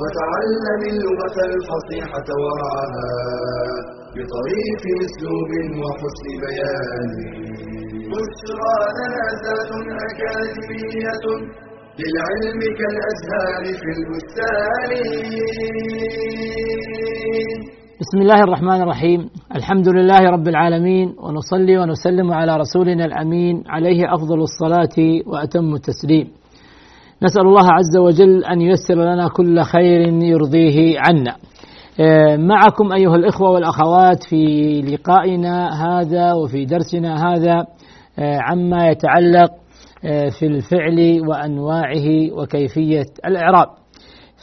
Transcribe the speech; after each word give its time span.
وتعلم 0.00 0.82
اللغة 0.92 1.36
الفصيحة 1.50 2.28
ورعاها 2.42 3.10
بطريف 4.14 4.82
أسلوب 5.06 5.50
وحسن 5.82 6.26
بيان. 6.44 7.10
بشرى 8.12 8.76
لنا 8.98 9.24
ذات 9.44 9.70
أكاديمية 10.06 11.24
للعلم 12.00 12.60
كالأزهار 12.78 13.64
في 13.80 13.88
البستان. 13.96 14.90
بسم 18.00 18.18
الله 18.20 18.40
الرحمن 18.44 18.82
الرحيم. 18.82 19.20
الحمد 19.56 19.88
لله 19.88 20.22
رب 20.30 20.48
العالمين 20.48 21.14
ونصلي 21.18 21.78
ونسلم 21.78 22.32
على 22.32 22.56
رسولنا 22.56 23.04
الأمين 23.04 23.64
عليه 23.66 24.14
أفضل 24.14 24.40
الصلاة 24.42 24.96
وأتم 25.26 25.74
التسليم. 25.74 26.41
نسأل 27.22 27.42
الله 27.42 27.72
عز 27.72 27.96
وجل 27.96 28.44
أن 28.44 28.60
ييسر 28.60 28.94
لنا 28.94 29.28
كل 29.28 29.62
خير 29.62 30.00
يرضيه 30.22 30.96
عنا. 30.98 31.36
آه، 32.00 32.36
معكم 32.36 32.92
أيها 32.92 33.16
الإخوة 33.16 33.50
والأخوات 33.50 34.24
في 34.24 34.44
لقائنا 34.80 35.68
هذا 35.84 36.32
وفي 36.32 36.64
درسنا 36.64 37.32
هذا 37.32 37.66
آه، 38.18 38.38
عما 38.40 38.88
يتعلق 38.88 39.50
آه، 40.04 40.28
في 40.28 40.46
الفعل 40.46 41.20
وأنواعه 41.28 42.32
وكيفية 42.32 43.06
الإعراب. 43.26 43.66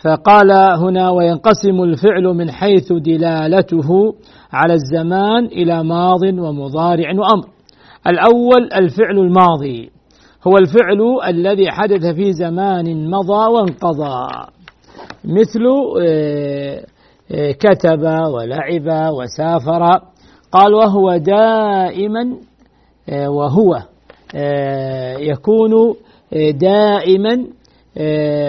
فقال 0.03 0.51
هنا 0.77 1.09
وينقسم 1.09 1.83
الفعل 1.83 2.23
من 2.23 2.51
حيث 2.51 2.93
دلالته 2.93 4.13
على 4.53 4.73
الزمان 4.73 5.45
إلى 5.45 5.83
ماض 5.83 6.23
ومضارع 6.23 7.09
وأمر. 7.09 7.47
الأول 8.07 8.69
الفعل 8.75 9.17
الماضي. 9.17 9.98
هو 10.47 10.57
الفعل 10.57 11.27
الذي 11.27 11.71
حدث 11.71 12.05
في 12.15 12.33
زمان 12.33 13.09
مضى 13.09 13.51
وانقضى. 13.53 14.49
مثل 15.23 15.65
آه، 16.01 16.85
آه، 17.31 17.51
كتب 17.51 18.03
ولعب 18.33 19.13
وسافر 19.13 20.01
قال 20.51 20.73
وهو 20.73 21.17
دائما 21.17 22.37
آه، 23.09 23.29
وهو 23.29 23.81
يكون 25.19 25.95
دائما 26.51 27.47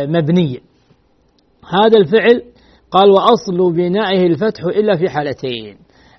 مبنيا 0.06 0.60
هذا 1.70 1.98
الفعل 1.98 2.42
قال 2.90 3.10
وأصل 3.10 3.72
بنائه 3.72 4.26
الفتح 4.26 4.64
إلا 4.64 4.96
في 4.96 5.08
حالتين. 5.08 5.76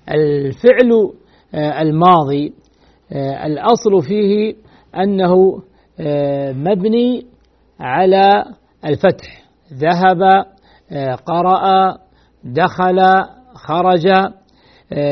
الفعل 0.08 1.12
الماضي 1.54 2.52
الأصل 3.44 4.02
فيه 4.08 4.54
أنه 4.96 5.62
آه، 6.00 6.52
مبني 6.52 7.26
على 7.80 8.44
الفتح. 8.84 9.42
ذهب 9.72 10.44
قرأ 11.26 11.98
دخل 12.44 13.00
خرج 13.54 14.08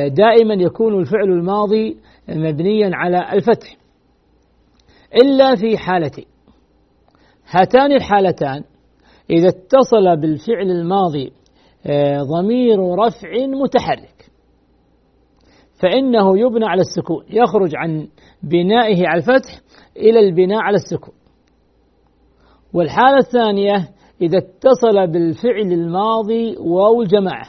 دائما 0.09 0.55
يكون 0.55 1.01
الفعل 1.01 1.29
الماضي 1.29 1.97
مبنيا 2.29 2.91
على 2.95 3.33
الفتح. 3.33 3.77
إلا 5.15 5.57
في 5.57 5.79
حالتين. 5.79 6.25
هاتان 7.51 7.93
الحالتان. 7.93 8.65
إذا 9.31 9.49
اتصل 9.49 10.17
بالفعل 10.21 10.71
الماضي 10.71 11.33
آه، 11.87 12.23
ضمير 12.23 12.79
رفع 12.95 13.29
متحرك. 13.63 14.10
فإنه 15.81 16.39
يبنى 16.39 16.67
على 16.67 16.81
السكون 16.81 17.25
يخرج 17.31 17.77
عن 17.77 18.09
بنائه 18.43 19.09
على 19.09 19.19
الفتح 19.19 19.61
إلى 19.97 20.21
البناء 20.21 20.59
على 20.59 20.77
السكون. 20.77 21.15
والحالة 22.75 23.17
الثانية 23.17 23.89
إذا 24.23 24.39
اتصل 24.39 25.07
بالفعل 25.13 25.73
الماضي 25.73 26.57
واو 26.59 27.03
الجماعة 27.03 27.47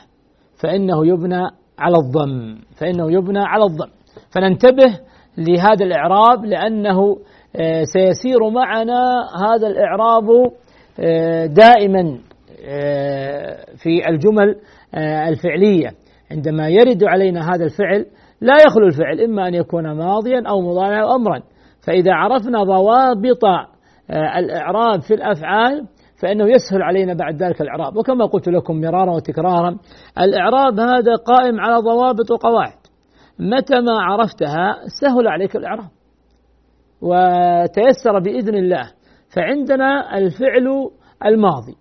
فإنه 0.55 1.07
يبنى 1.07 1.41
على 1.79 1.97
الضم 1.97 2.57
فإنه 2.75 3.11
يبنى 3.11 3.39
على 3.39 3.63
الضم. 3.63 3.91
فننتبه 4.29 4.99
لهذا 5.37 5.85
الإعراب 5.85 6.45
لأنه 6.45 7.17
آه، 7.55 7.83
سيسير 7.83 8.49
معنا 8.49 9.27
هذا 9.49 9.67
الإعراب 9.67 10.51
آه، 10.99 11.45
دائما 11.45 12.19
آه، 12.65 13.65
في 13.75 14.09
الجمل 14.09 14.55
الفعلية. 15.27 15.89
عندما 16.31 16.69
يرد 16.69 17.03
علينا 17.03 17.55
هذا 17.55 17.65
الفعل 17.65 18.05
لا 18.41 18.55
يخلو 18.67 18.87
الفعل 18.87 19.21
إما 19.21 19.47
أن 19.47 19.53
يكون 19.53 19.91
ماضيا 19.91 20.43
أو 20.47 20.61
مضارعا 20.61 21.03
أو 21.03 21.15
أمرا. 21.15 21.41
فإذا 21.87 22.13
عرفنا 22.13 22.63
ضوابط 22.63 23.45
الإعراب 24.11 25.01
في 25.01 25.13
الأفعال 25.13 25.87
فإنه 26.21 26.45
يسهل 26.45 26.81
علينا 26.81 27.13
بعد 27.13 27.43
ذلك 27.43 27.61
الإعراب. 27.61 27.97
وكما 27.97 28.25
قلت 28.25 28.47
لكم 28.47 28.81
مرارا 28.81 29.11
وتكرارا 29.11 29.77
الإعراب 30.19 30.79
هذا 30.79 31.15
قائم 31.15 31.59
على 31.59 31.81
ضوابط 31.81 32.31
وقواعد. 32.31 32.81
متى 33.39 33.79
ما 33.81 34.01
عرفتها 34.01 34.75
سهل 35.01 35.27
عليك 35.27 35.55
الإعراب. 35.55 35.89
وتيسر 37.01 38.19
بإذن 38.19 38.55
الله. 38.55 38.91
فعندنا 39.35 40.17
الفعل 40.17 40.89
الماضي. 41.25 41.75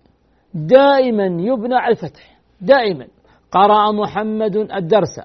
دائما 0.53 1.25
يبنى 1.25 1.75
على 1.75 1.91
الفتح. 1.91 2.39
دائما. 2.61 3.07
قرأ 3.51 3.91
محمد 3.91 4.55
الدرس. 4.55 5.19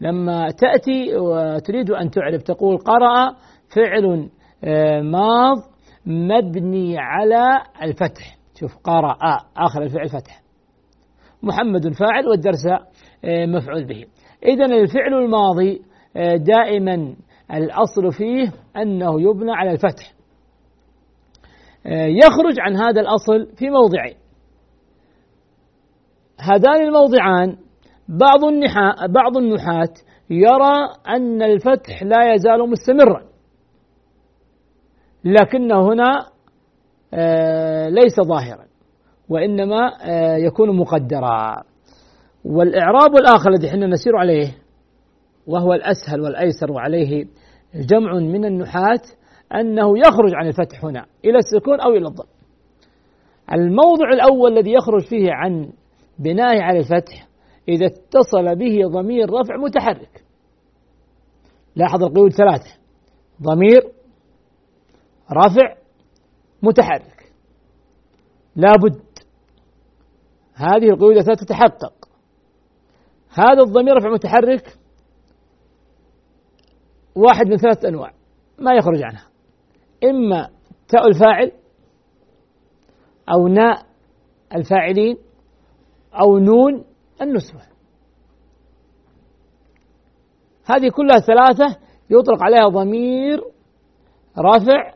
لما 0.00 0.50
تأتي 0.50 1.16
وتريد 1.16 1.90
أن 1.90 2.10
تعرف 2.10 2.42
تقول 2.42 2.78
قرأ 2.78 3.36
فعل 3.74 4.28
آه، 4.64 5.00
ماض 5.00 5.56
مبني 6.06 6.98
على 6.98 7.62
الفتح. 7.82 8.36
شوف 8.60 8.76
قرأ 8.84 9.16
آخر 9.56 9.82
الفعل 9.82 10.08
فتح. 10.08 10.42
محمد 11.42 11.92
فاعل 11.92 12.28
والدرس 12.28 12.66
آه، 13.24 13.46
مفعول 13.46 13.84
به. 13.84 14.04
إذا 14.44 14.64
الفعل 14.64 15.14
الماضي 15.14 15.82
آه، 16.16 16.36
دائما 16.36 17.14
الأصل 17.54 18.12
فيه 18.12 18.52
أنه 18.76 19.20
يبنى 19.20 19.52
على 19.52 19.70
الفتح. 19.70 20.12
يخرج 21.86 22.60
عن 22.60 22.76
هذا 22.76 23.00
الأصل 23.00 23.56
في 23.56 23.70
موضعين. 23.70 24.14
هذان 26.40 26.82
الموضعان 26.82 27.56
بعض 28.10 28.44
النحاة 28.44 29.06
بعض 29.06 29.36
النحاة 29.36 29.92
يرى 30.30 30.88
أن 31.08 31.42
الفتح 31.42 32.02
لا 32.02 32.34
يزال 32.34 32.70
مستمرا. 32.70 33.22
لكنه 35.24 35.92
هنا 35.92 36.26
آه، 37.14 37.88
ليس 37.88 38.20
ظاهرا 38.20 38.64
وإنما 39.28 39.92
آه، 40.02 40.36
يكون 40.36 40.76
مقدرا. 40.76 41.62
والإعراب 42.44 43.16
الآخر 43.16 43.50
الذي 43.50 43.68
إحنا 43.68 43.86
نسير 43.86 44.16
عليه 44.16 44.54
وهو 45.46 45.74
الأسهل 45.74 46.20
والأيسر 46.20 46.72
وعليه 46.72 47.24
جمع 47.74 48.14
من 48.14 48.44
النحاة 48.44 49.00
أنه 49.54 49.98
يخرج 49.98 50.34
عن 50.34 50.46
الفتح 50.46 50.84
هنا 50.84 51.06
إلى 51.24 51.38
السكون 51.38 51.80
أو 51.80 51.90
إلى 51.90 52.08
الضم 52.08 52.24
الموضع 53.52 54.08
الأول 54.08 54.58
الذي 54.58 54.72
يخرج 54.72 55.02
فيه 55.02 55.32
عن 55.32 55.70
بنائه 56.18 56.62
على 56.62 56.78
الفتح 56.78 57.29
إذا 57.70 57.86
اتصل 57.86 58.56
به 58.56 58.88
ضمير 58.88 59.30
رفع 59.30 59.56
متحرك. 59.56 60.24
لاحظ 61.76 62.04
القيود 62.04 62.32
ثلاثة. 62.32 62.70
ضمير 63.42 63.92
رفع 65.32 65.76
متحرك. 66.62 67.32
لابد. 68.56 69.02
هذه 70.54 70.90
القيود 70.90 71.16
الثلاثة 71.16 71.44
تتحقق 71.44 72.08
هذا 73.30 73.62
الضمير 73.62 73.96
رفع 73.96 74.10
متحرك 74.10 74.78
واحد 77.14 77.46
من 77.46 77.56
ثلاثة 77.56 77.88
أنواع. 77.88 78.12
ما 78.58 78.74
يخرج 78.74 79.02
عنها. 79.02 79.26
إما 80.04 80.50
تاء 80.88 81.08
الفاعل 81.08 81.52
أو 83.34 83.48
ناء 83.48 83.86
الفاعلين 84.54 85.16
أو 86.14 86.38
نون 86.38 86.84
النسوة. 87.22 87.60
هذه 90.64 90.88
كلها 90.88 91.18
ثلاثة 91.18 91.78
يطلق 92.10 92.42
عليها 92.42 92.68
ضمير 92.68 93.40
رافع 94.38 94.94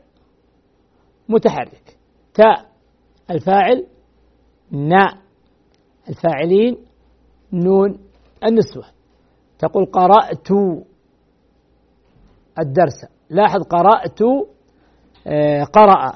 متحرك. 1.29 1.97
تاء 2.33 2.65
الفاعل 3.31 3.87
ناء 4.71 5.17
الفاعلين 6.09 6.77
نون 7.53 7.99
النسوة. 8.43 8.85
تقول 9.59 9.85
قرأت 9.85 10.51
الدرس. 12.59 13.05
لاحظ 13.29 13.63
قرأت 13.63 14.21
آه، 15.27 15.63
قرأ. 15.63 16.13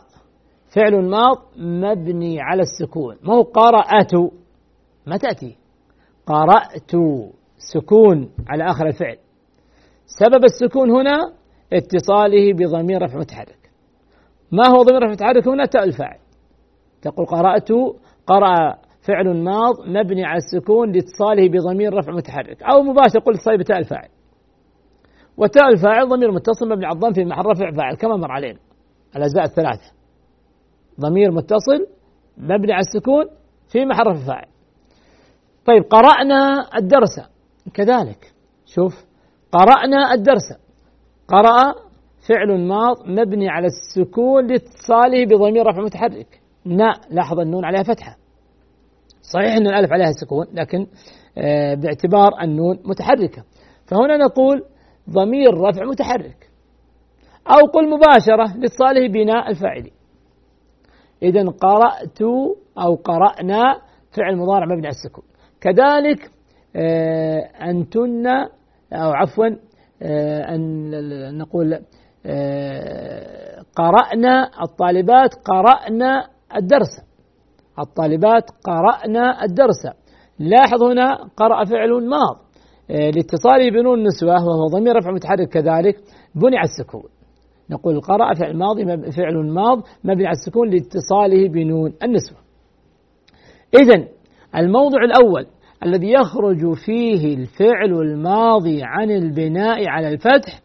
فعل 0.76 1.10
ماض 1.10 1.38
مبني 1.58 2.42
على 2.42 2.62
السكون. 2.62 3.18
مو 3.24 3.42
قرأت؟ 3.42 4.14
ما 5.08 5.18
تأتي. 5.18 5.58
قرأت 6.30 6.92
سكون 7.74 8.30
على 8.48 8.64
آخر 8.72 8.88
الفعل. 8.88 9.18
سبب 10.20 10.44
السكون 10.44 10.92
هنا 10.92 11.18
اتصاله 11.74 12.54
بضمير 12.54 13.02
رفع 13.02 13.18
متحرك. 13.18 13.72
ما 14.52 14.68
هو 14.70 14.82
ضمير 14.82 15.04
رفع 15.04 15.12
متحرك 15.12 15.48
هنا؟ 15.48 15.66
تاء 15.66 15.84
الفاعل. 15.84 16.20
تقول 17.02 17.26
قرأت 17.26 17.70
قرأ 18.28 18.78
فعل 19.08 19.44
ماض 19.44 19.74
مبني 19.88 20.26
على 20.26 20.38
السكون 20.38 20.92
لاتصاله 20.92 21.50
بضمير 21.50 21.94
رفع 21.94 22.12
متحرك. 22.12 22.64
أو 22.64 22.82
مباشر 22.82 23.20
قل 23.20 23.34
اتصاله 23.34 23.58
بتاء 23.58 23.78
الفاعل. 23.78 24.10
وتاء 25.38 25.68
الفاعل 25.68 26.10
ضمير 26.10 26.32
متصل 26.32 26.70
مبني 26.70 26.86
على 26.86 26.96
الضم 26.96 27.14
في 27.14 27.26
محل 27.26 27.46
رفع 27.46 27.72
فاعل 27.72 27.96
كما 27.96 28.16
مر 28.16 28.32
علينا. 28.32 28.60
الأجزاء 29.16 29.44
الثلاثة. 29.44 29.92
ضمير 31.00 31.32
متصل 31.32 31.88
مبني 32.38 32.74
على 32.74 32.84
السكون 32.88 33.26
في 33.72 33.86
محل 33.86 34.08
رفع 34.08 34.26
فاعل. 34.26 34.48
طيب 35.66 35.84
قرأنا 35.84 36.68
الدرس. 36.78 37.20
كذلك. 37.74 38.34
شوف 38.66 39.06
قرأنا 39.52 40.14
الدرس. 40.14 40.54
قرأ 41.28 41.74
فعل 42.30 42.68
ماض 42.68 42.96
مبني 43.08 43.50
على 43.50 43.68
السكون 43.68 44.48
لاتصاله 44.48 45.26
بضمير 45.26 45.68
رفع 45.68 45.82
متحرك. 45.82 46.42
نا 46.66 46.94
لاحظ 47.10 47.40
النون 47.40 47.66
عليها 47.66 47.84
فتحة. 47.84 48.18
صحيح 49.34 49.56
أن 49.56 49.68
الألف 49.68 49.92
عليها 49.92 50.12
سكون 50.12 50.46
لكن 50.54 50.88
آه، 51.38 51.74
باعتبار 51.74 52.42
النون 52.42 52.80
متحركة. 52.86 53.44
فهنا 53.86 54.18
نقول 54.18 54.64
ضمير 55.10 55.54
رفع 55.54 55.86
متحرك. 55.86 56.50
أو 57.48 57.68
قل 57.74 57.90
مباشرة 57.90 58.58
لاتصاله 58.58 59.08
بناء 59.08 59.50
الفاعل. 59.50 59.92
إذا 61.24 61.50
قرأت 61.50 62.22
أو 62.78 62.96
قرأنا 62.96 63.82
فعل 64.18 64.38
مضارع 64.38 64.66
مبني 64.66 64.88
على 64.88 64.96
السكون. 64.96 65.29
كذلك 65.62 66.32
آه، 66.76 67.40
أنتن 67.70 68.28
أو 68.94 69.12
عفوا 69.12 69.46
آه، 70.02 70.56
أن 70.56 71.38
نقول 71.38 71.80
آه، 72.26 73.62
قرأنا 73.76 74.50
الطالبات 74.62 75.30
قرأنا 75.46 76.28
الدرس. 76.56 77.02
الطالبات 77.80 78.44
قرأنا 78.64 79.44
الدرس. 79.44 79.88
لاحظ 80.40 80.84
هنا 80.84 81.16
قرأ 81.38 81.66
فعل 81.66 81.90
ماض. 81.90 82.38
لاتصاله 82.90 83.72
بنون 83.72 84.00
النسوة 84.00 84.48
وهو 84.48 84.68
ضمير 84.68 84.96
رفع 84.96 85.12
متحرك 85.12 85.50
كذلك 85.50 85.96
بني 86.36 86.58
على 86.58 86.70
السكون. 86.70 87.10
نقول 87.70 88.02
قرأ 88.02 88.34
فعل 88.34 88.58
ماضي 88.58 89.12
فعل 89.12 89.36
ماض 89.54 89.78
مبني 90.04 90.28
على 90.28 90.36
السكون 90.36 90.70
لاتصاله 90.70 91.50
بنون 91.50 91.94
النسوة. 92.04 92.38
إذا 93.82 94.08
الموضع 94.56 95.04
الأول 95.04 95.46
الذي 95.84 96.12
يخرج 96.12 96.74
فيه 96.86 97.36
الفعل 97.36 97.92
الماضي 97.92 98.80
عن 98.84 99.12
البناء 99.12 99.88
على 99.88 100.14
الفتح 100.14 100.62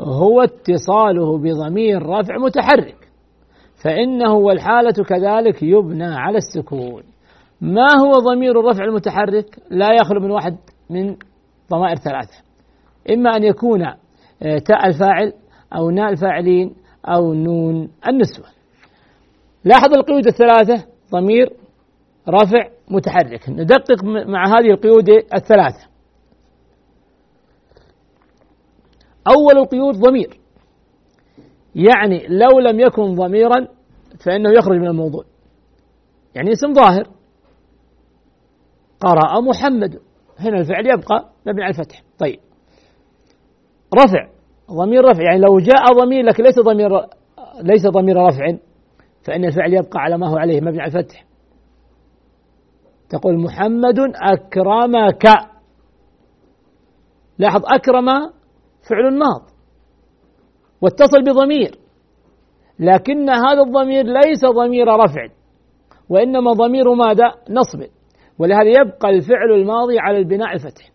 هو 0.00 0.40
اتصاله 0.40 1.38
بضمير 1.38 2.02
رفع 2.02 2.38
متحرك 2.38 3.02
فإنه 3.84 4.34
والحالة 4.34 5.04
كذلك 5.04 5.62
يبنى 5.62 6.14
على 6.14 6.38
السكون. 6.38 7.02
ما 7.60 7.86
هو 8.00 8.12
ضمير 8.12 8.60
الرفع 8.60 8.84
المتحرك؟ 8.84 9.58
لا 9.70 9.88
يخلو 10.00 10.20
من 10.20 10.30
واحد 10.30 10.56
من 10.90 11.16
ضمائر 11.70 11.96
ثلاثة. 11.96 12.42
إما 13.10 13.36
أن 13.36 13.42
يكون 13.42 13.82
آه، 14.42 14.58
تاء 14.58 14.86
الفاعل 14.86 15.32
أو 15.74 15.90
ناء 15.90 16.10
الفاعلين 16.10 16.74
أو 17.08 17.34
نون 17.34 17.88
النسوة. 18.08 18.46
لاحظ 19.64 19.94
القيود 19.94 20.26
الثلاثة 20.26 20.84
ضمير 21.12 21.52
رفع 22.28 22.68
متحرك. 22.92 23.48
ندقق 23.48 24.04
مع 24.04 24.46
هذه 24.46 24.70
القيود 24.70 25.08
الثلاثة 25.34 25.88
أول 29.26 29.58
القيود 29.62 29.94
ضمير. 29.94 30.40
يعني 31.74 32.26
لو 32.28 32.58
لم 32.60 32.80
يكن 32.80 33.14
ضميرا 33.14 33.68
فإنه 34.24 34.50
يخرج 34.50 34.76
من 34.76 34.86
الموضوع. 34.86 35.24
يعني 36.34 36.52
اسم 36.52 36.72
ظاهر. 36.72 37.04
قرأ 39.00 39.40
محمد. 39.40 40.00
هنا 40.38 40.58
الفعل 40.58 40.86
يبقى 40.86 41.32
مبني 41.46 41.62
على 41.62 41.70
الفتح. 41.70 42.02
طيب. 42.18 42.38
رفع. 43.94 44.28
ضمير 44.70 45.04
رفع. 45.04 45.22
يعني 45.22 45.40
لو 45.40 45.58
جاء 45.58 46.04
ضمير 46.04 46.24
لكن 46.24 46.42
ليس 46.44 46.58
ضمير 46.58 46.90
ليس 47.62 47.86
ضمير 47.86 48.16
رفع 48.16 48.56
فإن 49.24 49.44
الفعل 49.44 49.74
يبقى 49.74 50.00
على 50.00 50.18
ما 50.18 50.28
هو 50.28 50.36
عليه 50.36 50.60
مبني 50.60 50.80
على 50.80 50.92
الفتح. 50.98 51.24
تقول 53.12 53.38
محمد 53.38 53.98
أكرمك. 54.14 55.24
لاحظ 57.38 57.62
أكرم 57.66 58.06
فعل 58.88 59.18
ماض 59.18 59.42
واتصل 60.82 61.22
بضمير 61.22 61.70
لكن 62.78 63.30
هذا 63.30 63.62
الضمير 63.66 64.04
ليس 64.04 64.44
ضمير 64.44 64.86
رفع 64.86 65.26
وإنما 66.08 66.52
ضمير 66.52 66.94
ماذا؟ 66.94 67.32
نصب 67.50 67.80
ولهذا 68.38 68.68
يبقى 68.80 69.10
الفعل 69.10 69.50
الماضي 69.52 69.98
على 69.98 70.18
البناء 70.18 70.52
الفتح. 70.52 70.90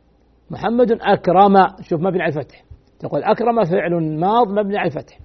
محمد 0.52 0.92
أكرم 0.92 1.56
شوف 1.82 2.02
مبني 2.02 2.22
على 2.22 2.34
الفتح. 2.34 2.64
تقول 3.00 3.24
أكرم 3.24 3.64
فعل 3.64 4.20
ماض 4.20 4.48
مبني 4.48 4.78
على 4.78 4.88
الفتح. 4.88 5.20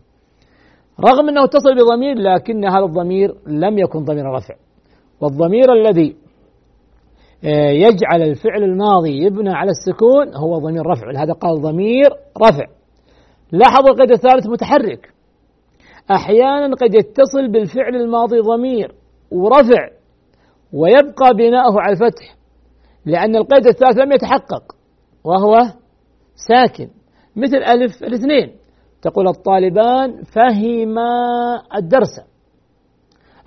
رغم 1.01 1.29
أنه 1.29 1.45
اتصل 1.45 1.75
بضمير 1.75 2.19
لكن 2.19 2.65
هذا 2.65 2.85
الضمير 2.85 3.35
لم 3.47 3.79
يكن 3.79 4.05
ضمير 4.05 4.25
رفع. 4.25 4.55
والضمير 5.21 5.73
الذي 5.73 6.22
يجعل 7.45 8.23
الفعل 8.23 8.63
الماضي 8.63 9.25
يبنى 9.25 9.51
على 9.51 9.71
السكون 9.71 10.37
هو 10.37 10.59
ضمير 10.59 10.87
رفع. 10.87 11.11
لهذا 11.11 11.33
قال 11.33 11.61
ضمير 11.61 12.11
رفع. 12.43 12.67
لاحظوا 13.53 13.91
القيد 13.91 14.11
الثالث 14.11 14.47
متحرك. 14.47 15.13
أحيانا 16.11 16.77
قد 16.77 16.95
يتصل 16.95 17.53
بالفعل 17.53 17.97
الماضي 17.97 18.41
ضمير 18.41 18.95
ورفع 19.31 19.89
ويبقى 20.73 21.35
بناؤه 21.35 21.81
على 21.81 21.93
الفتح 21.93 22.37
لأن 23.07 23.37
القيد 23.37 23.67
الثالث 23.67 23.99
لم 23.99 24.13
يتحقق 24.13 24.63
وهو 25.25 25.63
ساكن 26.49 26.89
مثل 27.37 27.57
ألف 27.57 28.03
الاثنين. 28.03 28.53
تقول 29.03 29.29
الطالبان 29.29 30.23
فهما 30.23 31.09
الدرس. 31.77 32.32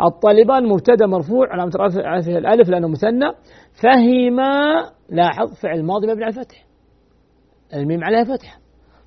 الطالبان 0.01 0.69
مبتدا 0.69 1.05
مرفوع 1.05 1.47
علامة 1.51 1.71
رفعه 1.79 2.37
الألف 2.37 2.69
لأنه 2.69 2.87
مثنى. 2.87 3.31
فهما 3.83 4.85
لاحظ 5.09 5.53
فعل 5.53 5.83
ماضي 5.83 6.07
مبني 6.07 6.23
على 6.23 6.33
الفتح. 6.35 6.65
الميم 7.73 8.03
عليها 8.03 8.23
فتح. 8.23 8.59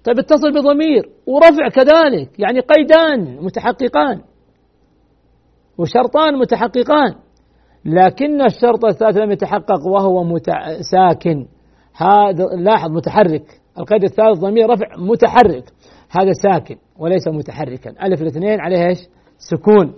طيب 0.05 0.19
اتصل 0.19 0.53
بضمير. 0.53 1.03
ورفع 1.27 1.69
كذلك 1.69 2.41
يعني 2.41 2.61
قيدان 2.61 3.45
متحققان. 3.45 4.21
وشرطان 5.79 6.39
متحققان. 6.39 7.15
لكن 7.85 8.43
الشرط 8.43 8.85
الثالث 8.85 9.17
لم 9.17 9.31
يتحقق 9.31 9.87
وهو 9.87 10.25
متع... 10.25 10.81
ساكن. 10.81 11.47
هذا 11.95 12.45
لاحظ 12.45 12.91
متحرك. 12.91 13.61
القيد 13.79 14.05
الثالث 14.05 14.39
ضمير 14.39 14.71
رفع 14.71 14.87
متحرك. 14.99 15.65
هذا 16.11 16.33
ساكن 16.33 16.77
وليس 16.99 17.29
متحركا. 17.29 17.91
ألف 17.91 18.23
الاثنين 18.23 18.61
عليه 18.61 18.87
إيش؟ 18.87 18.99
سكون. 19.39 19.95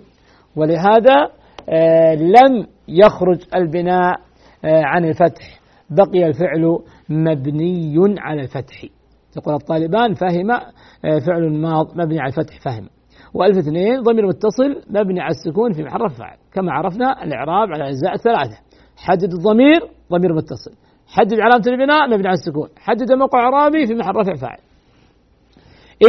ولهذا 0.55 1.29
آه 1.69 2.15
لم 2.15 2.67
يخرج 2.87 3.39
البناء 3.55 4.19
آه 4.65 4.83
عن 4.83 5.05
الفتح. 5.05 5.59
بقي 5.89 6.27
الفعل 6.27 6.79
مبني 7.09 8.15
على 8.19 8.41
الفتح. 8.41 8.85
تقول 9.33 9.55
الطالبان 9.55 10.13
فهم 10.13 10.51
آه 10.51 11.19
فعل 11.27 11.61
ماض 11.61 11.97
مبني 11.97 12.19
على 12.19 12.29
الفتح 12.29 12.59
فهم. 12.59 12.89
وألف 13.33 13.57
اثنين 13.57 14.01
ضمير 14.01 14.27
متصل 14.27 14.81
مبني 14.89 15.21
على 15.21 15.31
السكون 15.31 15.73
في 15.73 15.83
محل 15.83 16.01
رفع 16.01 16.35
كما 16.53 16.71
عرفنا 16.71 17.23
الإعراب 17.23 17.69
على 17.69 17.83
الأجزاء 17.83 18.13
الثلاثة. 18.13 18.57
حدد 18.97 19.33
الضمير 19.33 19.79
ضمير 20.11 20.33
متصل. 20.33 20.71
حدد 21.07 21.39
علامة 21.39 21.63
البناء 21.67 22.07
مبني 22.07 22.27
على 22.27 22.37
السكون. 22.37 22.69
حدد 22.77 23.11
موقع 23.11 23.39
إعرابي 23.39 23.87
في 23.87 23.95
محل 23.95 24.15
رفع 24.15 24.33
فاعل. 24.33 24.59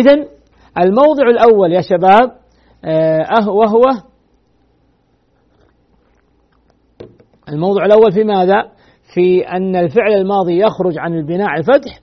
إذا 0.00 0.14
الموضع 0.78 1.28
الأول 1.30 1.72
يا 1.72 1.80
شباب 1.80 2.32
آه 2.84 3.48
وهو 3.48 3.82
الموضع 7.52 7.84
الأول 7.84 8.12
في 8.12 8.24
ماذا؟ 8.24 8.68
في 9.14 9.40
أن 9.40 9.76
الفعل 9.76 10.12
الماضي 10.12 10.58
يخرج 10.58 10.98
عن 10.98 11.14
البناء 11.14 11.58
الفتح 11.58 12.00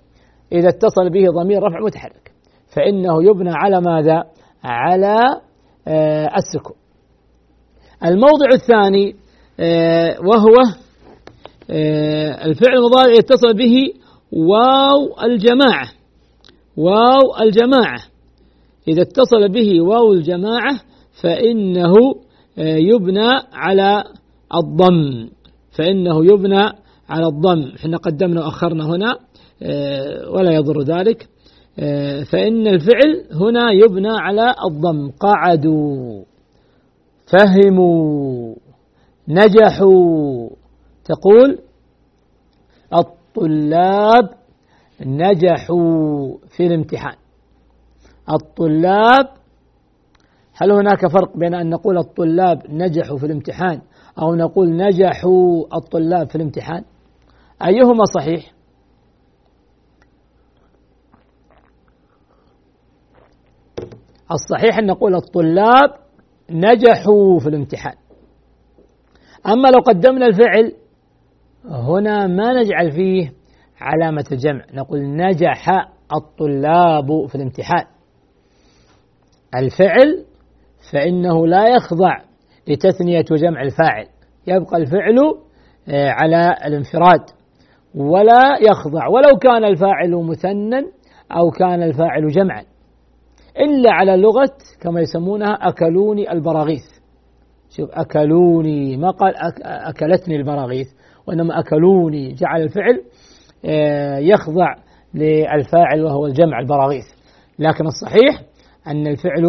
إذا 0.52 0.70
اتصل 0.70 1.10
به 1.10 1.26
ضمير 1.42 1.64
رفع 1.64 1.80
متحرك 1.86 2.32
فإنه 2.76 3.24
يبنى 3.24 3.52
على 3.54 3.82
ماذا؟ 3.82 4.24
على 4.64 5.42
آه 5.88 6.30
السكون 6.38 6.76
الموضع 8.06 8.48
الثاني 8.54 9.16
آه 9.60 10.18
وهو 10.22 10.56
آه، 11.72 12.46
الفعل 12.46 12.78
المضارع 12.78 13.14
يتصل 13.14 13.54
به 13.54 13.76
واو 14.32 15.24
الجماعة 15.24 15.90
واو 16.78 17.44
الجماعة 17.44 18.00
إذا 18.88 19.02
اتصل 19.02 19.50
به 19.50 19.82
واو 19.82 20.14
الجماعة 20.14 20.80
فإنه 21.24 21.94
يبنى 22.58 23.30
على 23.54 24.04
الضم 24.56 25.30
فإنه 25.80 26.26
يبنى 26.26 26.64
على 27.10 27.28
الضم 27.28 27.72
إحنا 27.76 27.98
قدمنا 27.98 28.46
وأخرنا 28.46 28.86
هنا 28.86 29.18
آه، 29.64 30.30
ولا 30.30 30.52
يضر 30.52 30.82
ذلك. 30.82 31.28
فإن 32.32 32.68
الفعل 32.68 33.26
هنا 33.32 33.72
يبنى 33.72 34.10
على 34.10 34.54
الضم. 34.72 35.12
قعدوا 35.20 36.24
فهموا 37.32 38.56
نجحوا. 39.28 40.50
تقول 41.06 41.60
الطلاب 42.94 44.30
نجحوا 45.06 46.38
في 46.58 46.68
الامتحان. 46.68 47.16
الطلاب 48.34 49.28
هل 50.62 50.72
هناك 50.72 51.08
فرق 51.08 51.38
بين 51.38 51.54
أن 51.54 51.70
نقول 51.70 51.98
الطلاب 51.98 52.62
نجحوا 52.70 53.18
في 53.18 53.26
الامتحان 53.26 53.82
أو 54.22 54.36
نقول 54.36 54.78
نجحوا 54.78 55.66
الطلاب 55.78 56.30
في 56.30 56.36
الامتحان. 56.36 56.84
أيهما 57.66 58.04
صحيح؟ 58.16 58.54
الصحيح 64.32 64.78
أن 64.78 64.86
نقول 64.86 65.16
الطلاب 65.16 65.94
نجحوا 66.50 67.40
في 67.40 67.50
الامتحان. 67.50 67.96
أما 69.48 69.68
لو 69.70 69.80
قدمنا 69.88 70.26
الفعل 70.26 70.74
هنا 71.66 72.28
ما 72.28 72.62
نجعل 72.62 72.92
فيه 72.92 73.34
علامة 73.80 74.26
الجمع. 74.32 74.66
نقول 74.74 75.00
نجح 75.16 75.70
الطلاب 76.16 77.26
في 77.28 77.36
الامتحان. 77.36 77.86
الفعل 79.56 80.26
فإنه 80.92 81.48
لا 81.48 81.68
يخضع 81.68 82.29
لتثنية 82.70 83.26
وجمع 83.32 83.62
الفاعل. 83.62 84.06
يبقى 84.48 84.78
الفعل 84.78 85.18
آه، 85.90 86.10
على 86.10 86.56
الانفراد 86.66 87.22
ولا 87.96 88.58
يخضع. 88.62 89.08
ولو 89.08 89.38
كان 89.38 89.64
الفاعل 89.64 90.12
مثنى 90.12 90.80
أو 91.32 91.52
كان 91.52 91.84
الفاعل 91.84 92.28
جمعا. 92.28 92.64
إلا 93.60 93.94
على 93.94 94.18
لغة 94.18 94.52
كما 94.82 95.02
يسمونها 95.02 95.54
أكلوني 95.54 96.32
البراغيث. 96.32 96.86
شوف 97.70 97.90
أكلوني 97.92 98.98
ما 98.98 99.12
قال 99.12 99.34
أكلتني 99.64 100.36
البراغيث 100.36 100.88
وإنما 101.28 101.60
أكلوني. 101.60 102.34
جعل 102.34 102.62
الفعل 102.62 103.02
آه، 103.66 104.18
يخضع 104.18 104.76
للفاعل 105.14 106.04
وهو 106.04 106.26
الجمع 106.26 106.60
البراغيث. 106.60 107.06
لكن 107.60 107.86
الصحيح 107.86 108.42
أن 108.88 109.08
الفعل 109.08 109.44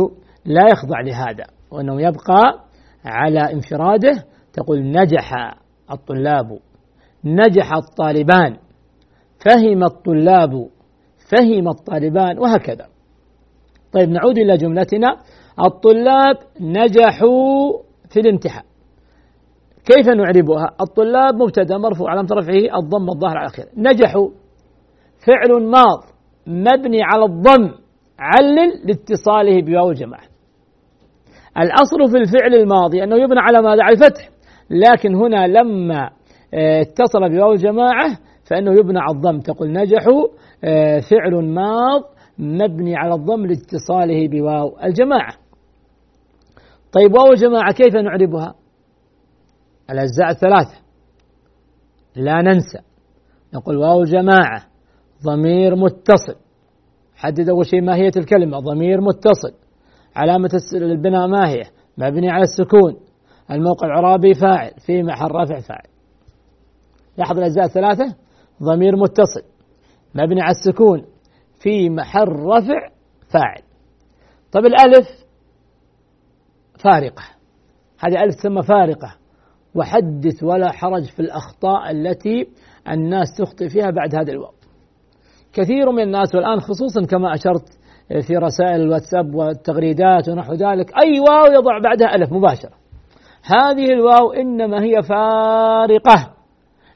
لا 0.44 0.62
يخضع 0.72 1.00
لهذا 1.00 1.44
وأنه 1.70 2.00
يبقى 2.00 2.69
على 3.04 3.52
انفراده 3.52 4.25
تقول 4.52 4.83
نجح 4.83 5.54
الطلاب 5.90 6.59
نجح 7.25 7.73
الطالبان 7.73 8.57
فهم 9.45 9.85
الطلاب 9.85 10.69
فهم 11.30 11.69
الطالبان 11.69 12.38
وهكذا. 12.38 12.87
طيب 13.92 14.09
نعود 14.09 14.38
إلى 14.38 14.57
جملتنا. 14.57 15.16
الطلاب 15.66 16.37
نجحوا 16.61 17.73
في 18.11 18.21
الامتحان 18.21 18.64
كيف 19.85 20.09
نعربها؟ 20.09 20.76
الطلاب 20.80 21.35
مبتدأ 21.35 21.78
مرفوع 21.78 22.11
علامة 22.11 22.28
رفعه 22.33 22.78
الضم 22.78 23.09
الظاهر 23.09 23.37
على 23.38 23.47
آخره 23.47 23.66
نجحوا. 23.76 24.28
فعل 25.26 25.62
ماض 25.71 26.04
مبني 26.47 27.02
على 27.02 27.25
الضم 27.25 27.75
علل 28.19 28.87
لاتصاله 28.87 29.62
بواو 29.62 29.90
الجماعة. 29.90 30.29
الأصل 31.59 32.12
في 32.12 32.19
الفعل 32.19 32.54
الماضي 32.54 33.04
أنه 33.04 33.16
يبنى 33.16 33.40
على 33.40 33.62
ماذا؟ 33.62 33.83
على 33.83 33.95
الفتح. 33.95 34.28
لكن 34.71 35.14
هنا 35.14 35.47
لما 35.47 36.11
آه، 36.54 36.80
اتصل 36.80 37.28
بواو 37.28 37.52
الجماعة 37.52 38.19
فإنه 38.45 38.73
يبنى 38.78 38.99
على 38.99 39.16
الضم. 39.16 39.40
تقول 39.40 39.73
نجحوا 39.73 40.28
آه، 40.64 41.00
فعل 41.00 41.45
ماض 41.54 42.02
مبني 42.38 42.97
على 42.97 43.14
الضم 43.14 43.47
لاتصاله 43.47 44.28
بواو 44.28 44.76
الجماعة. 44.85 45.35
طيب 46.92 47.12
واو 47.12 47.33
الجماعة 47.33 47.73
كيف 47.73 47.95
نعربها؟ 47.95 48.54
الأجزاء 49.90 50.30
الثلاثة. 50.30 50.80
لا 52.16 52.42
ننسى. 52.42 52.78
نقول 53.54 53.76
واو 53.76 54.00
الجماعة 54.00 54.62
ضمير 55.25 55.76
متصل. 55.76 56.37
حدد 57.14 57.49
أول 57.49 57.66
شيء 57.66 57.83
ماهية 57.83 58.12
الكلمة 58.16 58.59
ضمير 58.59 59.00
متصل. 59.00 59.59
علامة 60.16 60.50
البناء 60.74 61.26
ما 61.26 61.48
هي؟ 61.48 61.62
مبني 61.98 62.30
على 62.30 62.42
السكون. 62.42 62.96
الموقع 63.50 63.86
العرابي 63.86 64.34
فاعل 64.34 64.72
في 64.86 65.02
محل 65.02 65.30
رفع 65.30 65.60
فاعل. 65.60 65.86
لاحظ 67.18 67.38
الأجزاء 67.38 67.64
الثلاثة؟ 67.64 68.16
ضمير 68.62 68.96
متصل. 68.96 69.42
مبني 70.14 70.40
على 70.40 70.50
السكون. 70.50 71.04
في 71.60 71.90
محل 71.90 72.28
رفع 72.28 72.88
فاعل. 73.28 73.62
طيب 74.52 74.64
الألف؟ 74.66 75.08
فارقة. 76.84 77.22
هذه 77.98 78.22
ألف 78.24 78.34
تسمى 78.34 78.62
فارقة. 78.62 79.16
وحدث 79.74 80.42
ولا 80.42 80.72
حرج 80.72 81.04
في 81.04 81.20
الأخطاء 81.20 81.90
التي 81.90 82.48
الناس 82.88 83.26
تخطئ 83.38 83.68
فيها 83.68 83.90
بعد 83.90 84.14
هذا 84.14 84.32
الواو 84.32 84.52
كثير 85.52 85.90
من 85.90 86.02
الناس 86.02 86.34
والآن 86.34 86.60
خصوصا 86.60 87.06
كما 87.06 87.34
أشرت 87.34 87.78
في 88.10 88.36
رسائل 88.36 88.80
الواتساب 88.80 89.34
والتغريدات 89.34 90.28
ونحو 90.28 90.52
ذلك. 90.52 90.98
أي 91.02 91.20
واو 91.20 91.52
يضع 91.52 91.78
بعدها 91.78 92.14
ألف 92.14 92.32
مباشرة. 92.32 92.72
هذه 93.44 93.92
الواو 93.92 94.32
إنما 94.32 94.82
هي 94.82 95.02
فارقة 95.02 96.34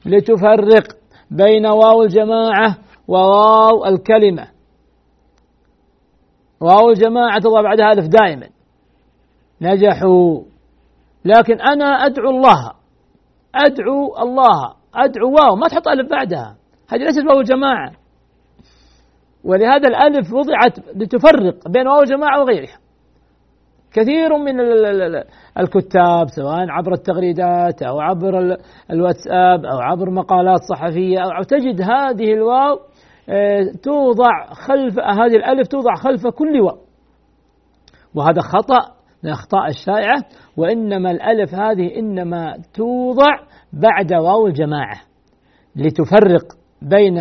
لتفرق 0.05 0.83
بين 1.31 1.65
واو 1.65 2.01
الجماعة 2.01 2.77
وواو 3.07 3.85
الكلمة. 3.85 4.47
واو 6.61 6.89
الجماعة 6.89 7.39
تضع 7.39 7.61
بعدها 7.61 7.91
ألف 7.91 8.07
دائما. 8.07 8.47
نجحوا. 9.61 10.41
لكن 11.25 11.61
أنا 11.61 11.85
أدعو 11.85 12.29
الله. 12.29 12.71
أدعو 13.55 14.17
الله. 14.19 14.73
أدعو 14.95 15.33
واو. 15.33 15.55
ما 15.55 15.67
تحط 15.67 15.87
ألف 15.87 16.09
بعدها. 16.09 16.55
هذه 16.89 16.99
ليست 16.99 17.25
واو 17.29 17.39
الجماعة. 17.39 17.91
ولهذا 19.45 19.87
الألف 19.87 20.33
وضعت 20.33 20.95
لتفرق 20.95 21.67
بين 21.69 21.87
واو 21.87 22.01
الجماعة 22.01 22.41
وغيرها. 22.41 22.77
كثير 23.93 24.37
من 24.37 24.59
الكتاب 25.59 26.27
سواء 26.27 26.69
عبر 26.69 26.93
التغريدات 26.93 27.83
أو 27.83 27.99
عبر 27.99 28.57
الواتساب 28.91 29.65
أو 29.65 29.79
عبر 29.79 30.09
مقالات 30.09 30.59
صحفية 30.69 31.19
أو 31.19 31.43
تجد 31.43 31.81
هذه 31.81 32.33
الواو 32.33 32.79
آه، 33.29 33.63
توضع 33.83 34.45
خلف 34.53 34.99
هذه 34.99 35.35
الألف 35.35 35.67
توضع 35.67 35.95
خلف 35.95 36.27
كل 36.27 36.61
واو. 36.61 36.77
وهذا 38.15 38.41
خطأ 38.41 38.95
من 39.23 39.29
الأخطاء 39.29 39.67
الشائعة 39.67 40.23
وإنما 40.57 41.11
الألف 41.11 41.55
هذه 41.55 41.99
إنما 41.99 42.53
توضع 42.73 43.39
بعد 43.73 44.13
واو 44.13 44.47
الجماعة 44.47 45.01
لتفرق 45.75 46.43
بين 46.81 47.17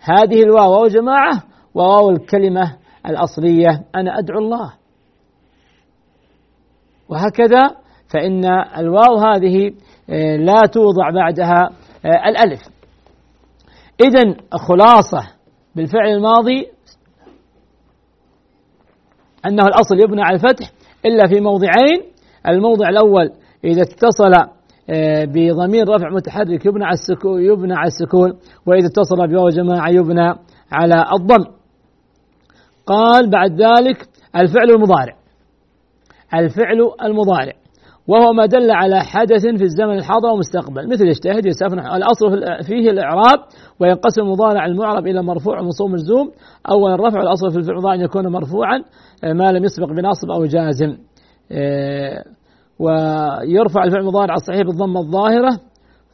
هذه 0.00 0.42
الواو 0.42 0.72
واو 0.72 0.84
الجماعة 0.84 1.42
وواو 1.74 2.10
الكلمة 2.10 2.76
الأصلية 3.06 3.84
أنا 3.94 4.18
أدعو 4.18 4.38
الله. 4.38 4.72
وهكذا 7.08 7.76
فإن 8.12 8.44
الواو 8.78 9.16
هذه 9.16 9.72
آه، 10.10 10.36
لا 10.36 10.60
توضع 10.72 11.10
بعدها 11.14 11.70
آه، 12.04 12.28
الألف. 12.28 12.60
إذا 14.00 14.36
خلاصة 14.52 15.28
بالفعل 15.76 16.08
الماضي 16.08 16.66
أنه 19.46 19.62
الأصل 19.62 20.00
يبنى 20.00 20.22
على 20.22 20.34
الفتح 20.34 20.70
إلا 21.04 21.28
في 21.28 21.40
موضعين. 21.40 22.02
الموضع 22.48 22.88
الأول 22.88 23.32
إذا 23.64 23.82
اتصل 23.82 24.34
آه، 24.90 25.24
بضمير 25.24 25.88
رفع 25.88 26.08
متحرك 26.10 26.66
يبنى 26.66 26.84
على 26.84 26.94
السكون 26.94 27.44
يبنى 27.44 27.74
على 27.74 27.86
السكون 27.86 28.38
وإذا 28.66 28.86
اتصل 28.86 29.28
بواو 29.28 29.48
الجماعة 29.48 29.90
يبنى 29.90 30.34
على 30.72 31.04
الضم. 31.12 31.59
قال 32.90 33.30
بعد 33.30 33.50
ذلك 33.50 34.08
الفعل 34.36 34.70
المضارع. 34.70 35.16
الفعل 36.34 36.78
المضارع. 37.04 37.52
وهو 38.08 38.32
ما 38.32 38.46
دل 38.46 38.70
على 38.70 39.00
حدث 39.00 39.42
في 39.42 39.62
الزمن 39.62 39.98
الحاضر 39.98 40.28
والمستقبل 40.28 40.88
مثل 40.92 41.06
يجتهد 41.06 41.46
يسافر 41.46 41.78
الأصل 41.78 42.30
فيه 42.66 42.90
الإعراب 42.90 43.38
وينقسم 43.80 44.22
المضارع 44.22 44.66
المعرب 44.66 45.06
إلى 45.06 45.22
مرفوع 45.22 45.60
ومنصوب 45.60 45.90
مجزوم 45.90 46.30
أولا 46.70 46.94
الرفع 46.94 47.20
الأصل 47.22 47.50
في 47.50 47.58
الفعل 47.58 47.94
أن 47.94 48.00
يكون 48.00 48.26
مرفوعا 48.26 48.82
آه، 49.24 49.32
ما 49.32 49.52
لم 49.52 49.64
يسبق 49.64 49.86
بناصب 49.86 50.30
أو 50.30 50.44
جازم. 50.44 50.96
آه، 51.52 52.24
ويرفع 52.78 53.84
الفعل 53.84 54.00
المضارع 54.00 54.34
الصحيح 54.34 54.62
بالضمة 54.62 55.00
الظاهرة. 55.00 55.50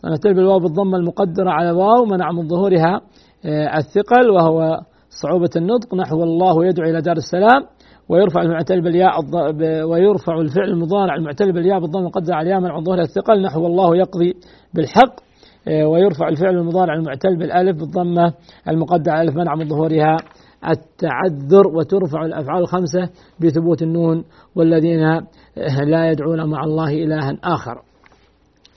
سنتل 0.02 0.34
بالواو 0.34 0.58
بالضمة 0.58 0.96
المقدرة 0.96 1.50
على 1.50 1.70
الواو 1.70 2.04
منع 2.04 2.32
من 2.32 2.48
ظهورها 2.48 3.00
آه، 3.44 3.76
الثقل 3.76 4.30
وهو 4.30 4.80
صعوبة 5.22 5.50
النطق 5.56 5.94
نحو 5.94 6.22
الله 6.22 6.66
يدعو 6.66 6.90
إلى 6.90 7.00
دار 7.00 7.16
السلام 7.16 7.62
ويرفع 8.08 8.42
المعتل 8.42 8.80
بالياء 8.80 9.12
ويرفع 9.84 10.40
الفعل 10.40 10.68
المضارع 10.68 11.14
المعتل 11.14 11.52
بالياء 11.52 11.80
بالضم 11.80 12.00
المقدر 12.00 12.34
على 12.34 12.46
الياء 12.46 12.60
من 12.60 12.84
ظهور 12.84 13.00
الثقل 13.00 13.42
نحو 13.42 13.66
الله 13.66 13.96
يقضي 13.96 14.34
بالحق 14.74 15.26
آه، 15.68 15.86
ويرفع 15.86 16.28
الفعل 16.28 16.56
المضارع 16.56 16.94
المعتل 16.94 17.36
بالألف 17.36 17.78
بالضمة 17.78 18.32
المقدر 18.68 19.10
على 19.10 19.28
ألف 19.28 19.36
منع 19.36 19.54
من 19.54 19.68
ظهورها 19.68 20.16
التعذر 20.68 21.66
وترفع 21.66 22.24
الأفعال 22.24 22.62
الخمسة 22.62 23.08
بثبوت 23.40 23.82
النون 23.82 24.24
والذين 24.54 25.00
لا 25.84 26.10
يدعون 26.10 26.50
مع 26.50 26.64
الله 26.64 26.88
إلها 26.88 27.38
آخر. 27.44 27.82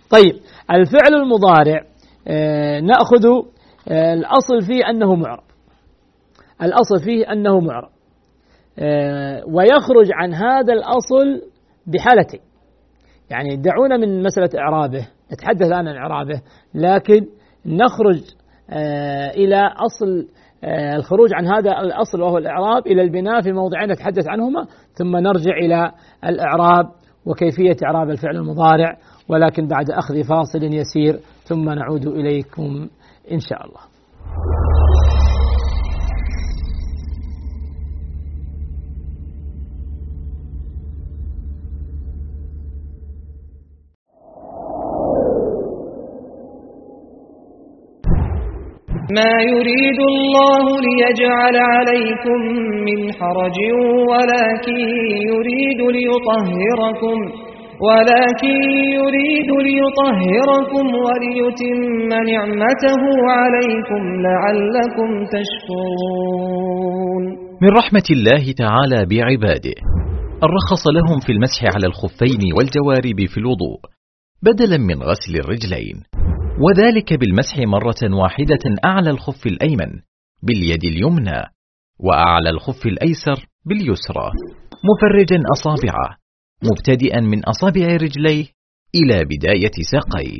طيب 0.10 0.36
الفعل 0.72 1.22
المضارع 1.22 1.82
آه، 2.28 2.80
نأخذ 2.80 3.26
آه، 3.90 4.14
الأصل 4.14 4.62
فيه 4.62 4.90
أنه 4.90 5.16
معرب. 5.16 5.49
الأصل 6.62 7.00
فيه 7.06 7.32
أنه 7.32 7.60
معرب. 7.60 7.90
آه، 8.80 9.44
ويخرج 9.48 10.12
عن 10.14 10.34
هذا 10.34 10.74
الأصل 10.74 11.42
بحالتين 11.88 12.40
يعني 13.30 13.56
دعونا 13.56 13.98
من 13.98 14.24
مسألة 14.24 14.50
إعرابه 14.60 15.08
نتحدث 15.34 15.62
الآن 15.62 15.88
عن 15.88 15.96
إعرابه 15.96 16.42
لكن 16.74 17.26
نخرج 17.66 18.22
آه، 18.70 19.30
إلى 19.30 19.72
أصل 19.86 20.28
آه، 20.64 20.96
الخروج 20.96 21.34
عن 21.34 21.46
هذا 21.48 21.72
الأصل 21.72 22.22
وهو 22.22 22.38
الإعراب 22.38 22.88
إلى 22.88 23.02
البناء 23.02 23.42
في 23.42 23.52
موضعين 23.52 23.92
نتحدث 23.92 24.28
عنهما 24.28 24.68
ثم 24.94 25.18
نرجع 25.18 25.58
إلى 25.58 25.92
الإعراب 26.26 26.86
وكيفية 27.26 27.76
إعراب 27.86 28.10
الفعل 28.10 28.36
المضارع 28.36 28.98
ولكن 29.30 29.68
بعد 29.68 29.92
أخذ 29.92 30.24
فاصل 30.24 30.64
يسير 30.64 31.20
ثم 31.44 31.70
نعود 31.70 32.08
إليكم 32.08 32.88
إن 33.32 33.40
شاء 33.40 33.66
الله 33.66 33.89
ما 49.18 49.34
يريد 49.52 50.00
الله 50.14 50.66
ليجعل 50.88 51.56
عليكم 51.74 52.40
من 52.88 53.00
حرج 53.20 53.58
ولكن 54.12 54.80
يريد 55.32 55.80
ليطهركم 55.98 57.18
ولكن 57.88 58.58
يريد 59.00 59.50
ليطهركم 59.68 60.86
وليتم 61.06 61.80
نعمته 62.32 63.02
عليكم 63.40 64.02
لعلكم 64.28 65.10
تشكرون. 65.36 67.24
من 67.62 67.70
رحمة 67.80 68.08
الله 68.12 68.44
تعالى 68.64 69.00
بعباده 69.12 69.78
الرخص 70.44 70.84
لهم 70.98 71.18
في 71.26 71.32
المسح 71.32 71.62
على 71.76 71.88
الخفين 71.88 72.42
والجوارب 72.58 73.20
في 73.32 73.38
الوضوء 73.38 73.80
بدلا 74.44 74.78
من 74.78 74.98
غسل 75.10 75.34
الرجلين. 75.44 75.98
وذلك 76.60 77.14
بالمسح 77.14 77.58
مرة 77.58 78.22
واحدة 78.22 78.60
أعلى 78.86 79.10
الخف 79.10 79.46
الأيمن 79.46 80.02
باليد 80.44 80.84
اليمنى 80.84 81.42
وأعلى 82.00 82.50
الخف 82.50 82.86
الأيسر 82.86 83.48
باليسرى. 83.66 84.32
مفرجا 84.90 85.44
أصابعه 85.52 86.18
مبتدئا 86.64 87.20
من 87.20 87.44
أصابع 87.44 87.88
رجليه 87.88 88.46
إلى 88.96 89.26
بداية 89.26 89.76
ساقيه. 89.92 90.38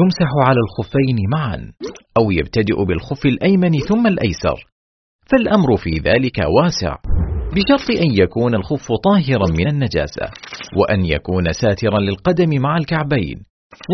يمسح 0.00 0.30
على 0.44 0.58
الخفين 0.60 1.16
معا 1.32 1.72
أو 2.18 2.30
يبتدئ 2.30 2.84
بالخف 2.84 3.26
الأيمن 3.26 3.78
ثم 3.78 4.06
الأيسر. 4.06 4.66
فالأمر 5.30 5.76
في 5.76 5.90
ذلك 5.90 6.38
واسع 6.38 6.96
بشرط 7.54 7.90
أن 8.02 8.22
يكون 8.22 8.54
الخف 8.54 8.88
طاهرا 9.04 9.46
من 9.58 9.68
النجاسة 9.68 10.26
وأن 10.76 11.04
يكون 11.04 11.52
ساترا 11.52 11.98
للقدم 11.98 12.62
مع 12.62 12.76
الكعبين. 12.76 13.42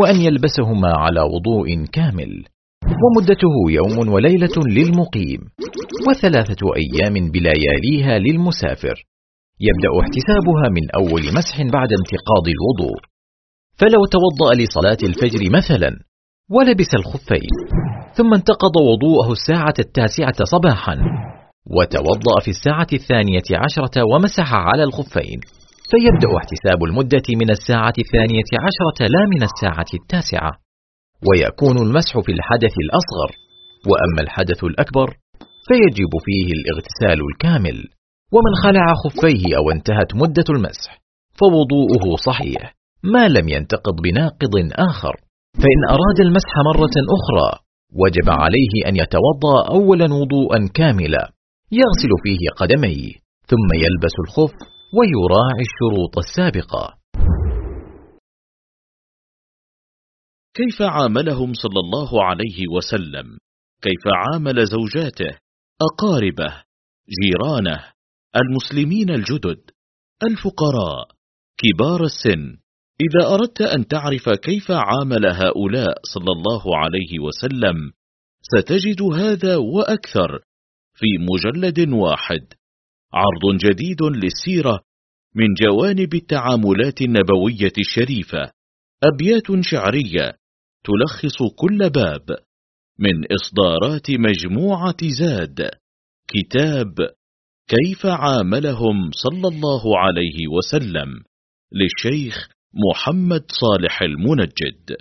وأن 0.02 0.20
يلبسهما 0.20 0.92
على 0.96 1.20
وضوء 1.20 1.84
كامل. 1.84 2.44
ومدته 3.04 3.54
يوم 3.70 4.12
وليلة 4.12 4.56
للمقيم 4.68 5.40
وثلاثة 6.08 6.62
أيام 6.76 7.30
بلياليها 7.30 8.18
للمسافر. 8.18 9.06
يبدأ 9.60 9.90
احتسابها 10.00 10.66
من 10.76 10.84
أول 11.00 11.22
مسح 11.38 11.56
بعد 11.62 11.88
انتقاض 11.92 12.44
الوضوء. 12.54 13.00
فلو 13.78 14.04
توضأ 14.16 14.54
لصلاة 14.54 14.98
الفجر 15.02 15.50
مثلا 15.56 15.90
ولبس 16.50 16.94
الخفين 16.94 17.50
ثم 18.14 18.34
انتقض 18.34 18.76
وضوءه 18.76 19.32
الساعة 19.32 19.74
التاسعة 19.78 20.44
صباحا 20.44 20.96
وتوضأ 21.66 22.40
في 22.44 22.48
الساعة 22.48 22.87
الثانية 22.92 23.48
عشرة 23.64 24.02
ومسح 24.12 24.54
على 24.54 24.82
الخفين. 24.84 25.40
فيبدأ 25.90 26.31
احتساب 26.40 26.85
المدة 26.88 27.27
من 27.40 27.51
الساعة 27.51 27.97
الثانية 28.05 28.51
عشرة 28.66 28.99
لا 29.14 29.23
من 29.35 29.42
الساعة 29.49 29.90
التاسعة 30.01 30.53
ويكون 31.29 31.77
المسح 31.87 32.12
في 32.25 32.33
الحدث 32.33 32.75
الأصغر 32.85 33.31
وأما 33.90 34.20
الحدث 34.27 34.64
الأكبر 34.64 35.09
فيجب 35.66 36.12
فيه 36.27 36.49
الاغتسال 36.59 37.18
الكامل 37.31 37.79
ومن 38.35 38.55
خلع 38.64 38.87
خفيه 39.05 39.57
أو 39.57 39.70
انتهت 39.70 40.14
مدة 40.14 40.49
المسح 40.51 40.90
فوضوءه 41.40 42.16
صحيح 42.16 42.75
ما 43.03 43.29
لم 43.29 43.49
ينتقض 43.49 43.97
بناقض 44.05 44.55
آخر. 44.90 45.14
فإن 45.62 45.81
أراد 45.90 46.18
المسح 46.20 46.53
مرة 46.70 46.97
أخرى 47.16 47.51
وجب 48.03 48.29
عليه 48.31 48.75
أن 48.88 48.97
يتوضأ 48.97 49.57
أولا 49.70 50.14
وضوءا 50.14 50.59
كاملا 50.75 51.33
يغسل 51.73 52.12
فيه 52.25 52.42
قدميه 52.57 53.12
ثم 53.51 53.68
يلبس 53.75 54.14
الخف 54.25 54.73
ويراعي 54.96 55.64
الشروط 55.68 56.18
السابقة. 56.18 56.98
كيف 60.54 60.83
عاملهم 60.83 61.52
صلى 61.54 61.80
الله 61.85 62.24
عليه 62.24 62.68
وسلم؟ 62.76 63.38
كيف 63.83 64.04
عامل 64.07 64.66
زوجاته؟ 64.66 65.38
أقاربه؟ 65.83 66.62
جيرانه؟ 67.22 67.85
المسلمين 68.37 69.11
الجدد؟ 69.11 69.70
الفقراء؟ 70.22 71.09
كبار 71.59 72.04
السن؟ 72.04 72.57
إذا 73.00 73.35
أردت 73.35 73.61
أن 73.61 73.87
تعرف 73.87 74.28
كيف 74.28 74.70
عامل 74.70 75.26
هؤلاء 75.26 75.94
صلى 76.14 76.33
الله 76.33 76.76
عليه 76.76 77.18
وسلم 77.20 77.92
ستجد 78.42 79.02
هذا 79.02 79.57
وأكثر 79.57 80.40
في 80.94 81.07
مجلد 81.30 81.88
واحد. 81.92 82.63
عرض 83.14 83.57
جديد 83.64 84.03
للسيرة 84.03 84.81
من 85.35 85.46
جوانب 85.62 86.14
التعاملات 86.14 87.03
النبوية 87.03 87.72
الشريفة. 87.79 88.53
أبيات 89.05 89.64
شعرية 89.64 90.33
تلخص 90.85 91.37
كل 91.57 91.90
باب 91.90 92.27
من 92.98 93.24
إصدارات 93.33 94.11
مجموعة 94.11 94.96
زاد. 95.18 95.70
كتاب 96.29 96.94
كيف 97.68 98.07
عاملهم 98.07 99.11
صلى 99.11 99.48
الله 99.48 99.98
عليه 99.98 100.48
وسلم 100.48 101.09
للشيخ 101.72 102.48
محمد 102.90 103.44
صالح 103.61 104.03
المنجد. 104.03 104.96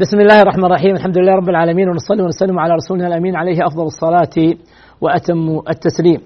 بسم 0.00 0.20
الله 0.20 0.42
الرحمن 0.42 0.64
الرحيم. 0.64 0.94
الحمد 0.94 1.18
لله 1.18 1.32
رب 1.32 1.48
العالمين 1.48 1.88
ونصلي 1.88 2.22
ونسلم 2.22 2.58
على 2.58 2.74
رسولنا 2.74 3.06
الأمين 3.06 3.36
عليه 3.36 3.66
أفضل 3.66 3.82
الصلاة 3.82 4.54
وأتم 5.00 5.60
التسليم. 5.68 6.20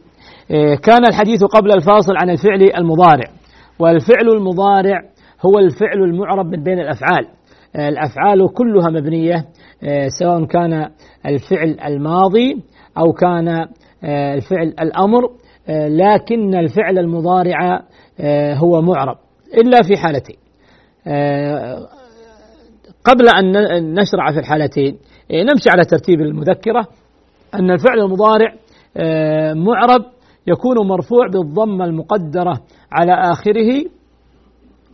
إيه، 0.50 0.76
كان 0.76 1.06
الحديث 1.08 1.44
قبل 1.44 1.72
الفاصل 1.72 2.12
عن 2.16 2.30
الفعل 2.30 2.62
المضارع 2.78 3.24
والفعل 3.78 4.28
المضارع 4.28 5.00
هو 5.46 5.58
الفعل 5.58 6.02
المعرب 6.02 6.46
من 6.46 6.62
بين 6.62 6.78
الأفعال. 6.78 7.26
الأفعال 7.76 8.52
كلها 8.54 8.90
مبنية 8.90 9.44
إيه، 9.82 10.08
سواء 10.08 10.44
كان 10.44 10.88
الفعل 11.26 11.76
الماضي 11.86 12.62
أو 12.98 13.12
كان 13.12 13.48
إيه، 13.48 14.34
الفعل 14.34 14.74
الأمر. 14.80 15.30
لكن 15.88 16.54
الفعل 16.54 16.98
المضارع 16.98 17.80
هو 18.54 18.82
معرب 18.82 19.16
إلا 19.54 19.82
في 19.82 19.96
حالتين. 19.96 20.36
قبل 23.04 23.28
أن 23.28 23.94
نشرع 23.94 24.32
في 24.32 24.38
الحالتين. 24.38 24.98
إيه، 25.30 25.42
نمشي 25.42 25.70
على 25.70 25.84
ترتيب 25.84 26.20
المذكرة. 26.20 26.86
أن 27.54 27.70
الفعل 27.70 27.98
المضارع 28.00 28.54
آه، 28.96 29.52
معرب 29.52 30.04
يكون 30.46 30.88
مرفوع 30.88 31.26
بالضمة 31.26 31.84
المقدرة 31.84 32.60
على 32.92 33.12
آخره 33.12 33.84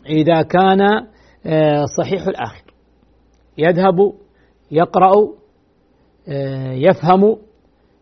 إذا 0.08 0.42
كان 0.42 0.80
آه، 1.46 1.84
صحيح 1.98 2.26
الآخر. 2.26 2.64
يذهب 3.58 4.12
يقرأ 4.70 5.12
آه، 6.28 6.72
يفهم. 6.72 7.36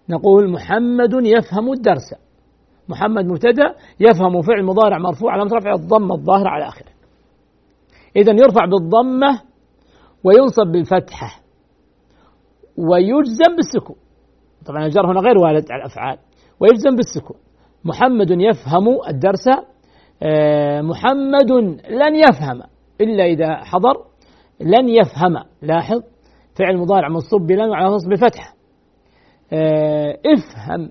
نقول 0.09 0.53
محمد 0.53 1.12
يفهم 1.12 1.73
الدرس. 1.73 2.15
محمد 2.88 3.25
مبتدأ 3.25 3.75
يفهم 4.01 4.43
فعل 4.43 4.65
مضارع 4.65 4.99
مرفوع 4.99 5.33
على 5.33 5.43
رفع 5.43 5.75
الضمة 5.75 6.15
الظاهرة 6.15 6.49
على 6.49 6.69
آخره. 6.69 6.93
إذا 8.17 8.33
يرفع 8.33 8.65
بالضمة 8.65 9.41
وينصب 10.25 10.73
بالفتحة 10.73 11.41
ويجزم 12.77 13.57
بالسكون. 13.57 13.97
طبعا 14.67 14.87
الجر 14.87 15.13
هنا 15.13 15.21
غير 15.21 15.39
وارد 15.39 15.65
على 15.71 15.83
الأفعال. 15.83 16.19
ويجزم 16.61 16.97
بالسكون. 16.97 17.37
محمد 17.85 18.31
يفهم 18.31 18.89
الدرس. 19.09 19.49
آه، 20.23 20.81
محمد 20.81 21.51
لن 21.91 22.15
يفهم. 22.15 22.63
إلا 23.01 23.25
إذا 23.25 23.57
حضر 23.57 24.05
لن 24.61 24.89
يفهم. 24.89 25.45
لاحظ 25.63 26.03
فعل 26.59 26.77
مضارع 26.77 27.09
منصوب 27.09 27.47
بلن 27.47 27.69
وعلى 27.69 27.87
نصب 27.87 28.09
بفتحة. 28.09 28.55
آه، 29.53 30.19
افهم 30.27 30.91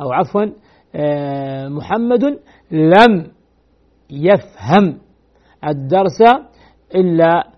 أو 0.00 0.12
عفوا 0.12 0.46
آه، 0.94 1.68
محمد 1.68 2.24
لم 2.70 3.30
يفهم 4.10 4.98
الدرس 5.68 6.20
إلا 6.94 7.55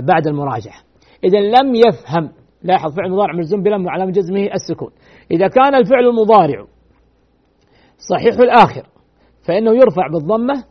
بعد 0.00 0.26
المراجعة. 0.26 0.80
إذا 1.24 1.38
لم 1.38 1.74
يفهم 1.74 2.32
لاحظ 2.62 2.96
فعل 2.96 3.10
مضارع 3.10 3.34
مجزوم 3.34 3.62
بلم 3.62 3.86
وعلامة 3.86 4.10
جزمه 4.10 4.50
السكون. 4.54 4.90
إذا 5.30 5.48
كان 5.48 5.74
الفعل 5.74 6.06
المضارع 6.06 6.66
صحيح 8.10 8.34
الآخر 8.40 8.86
فإنه 9.46 9.70
يرفع 9.70 10.06
بالضمة 10.12 10.64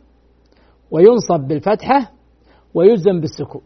وينصب 0.90 1.48
بالفتحة 1.48 2.12
ويجزم 2.74 3.20
بالسكون. 3.20 3.62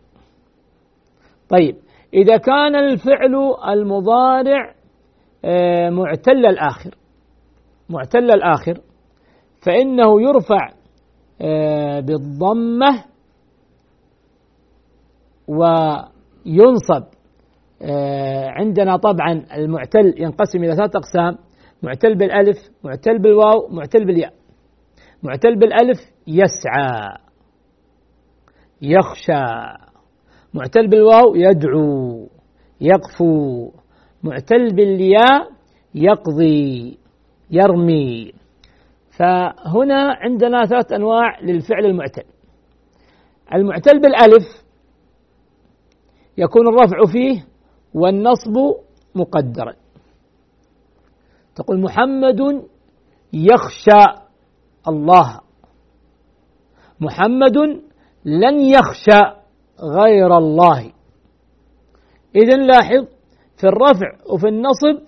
طيب 1.49 1.77
إذا 2.15 2.37
كان 2.37 2.77
الفعل 2.77 3.35
المضارع 3.69 4.75
آه، 5.45 5.91
معتل 5.91 6.47
الآخر 6.47 6.95
معتل 7.89 8.31
الآخر 8.31 8.81
فإنه 9.67 10.23
يرفع 10.23 10.71
آه، 11.41 12.01
بالضمة 12.01 13.05
وينصب 15.49 17.05
آه، 17.83 18.47
عندنا 18.49 18.97
طبعا 18.97 19.45
المعتل 19.57 20.15
ينقسم 20.17 20.59
إلى 20.59 20.77
ثلاثة 20.77 20.99
أقسام 20.99 21.39
معتل 21.83 22.15
بالألف 22.15 22.57
معتل 22.85 23.19
بالواو 23.19 23.69
معتل 23.71 24.05
بالياء. 24.05 24.33
معتل 25.23 25.59
بالألف 25.59 25.99
يسعى 26.27 27.19
يخشى. 28.83 29.45
معتل 30.55 30.89
بالواو 30.89 31.35
يدعو 31.35 32.29
يقفو. 32.81 33.71
معتل 34.23 34.75
بالياء 34.77 35.49
يقضي 35.95 36.99
يرمي. 37.51 38.33
فهنا 39.19 40.15
عندنا 40.21 40.65
ثلاث 40.65 40.93
أنواع 40.93 41.41
للفعل 41.41 41.87
المعتل. 41.87 42.25
المعتل 43.55 44.01
بالألف 44.01 44.64
يكون 46.39 46.69
الرفع 46.69 47.05
فيه 47.13 47.47
والنصب 47.95 48.57
مقدرا. 49.15 49.75
تقول 51.55 51.81
محمد 51.81 52.41
يخشى 53.33 54.21
الله. 54.89 55.41
محمد 57.01 57.57
لن 58.25 58.61
يخشى 58.61 59.21
غير 60.01 60.39
الله. 60.39 60.93
إذا 62.37 62.57
لاحظ 62.57 63.07
في 63.57 63.65
الرفع 63.65 64.33
وفي 64.33 64.49
النصب 64.49 65.03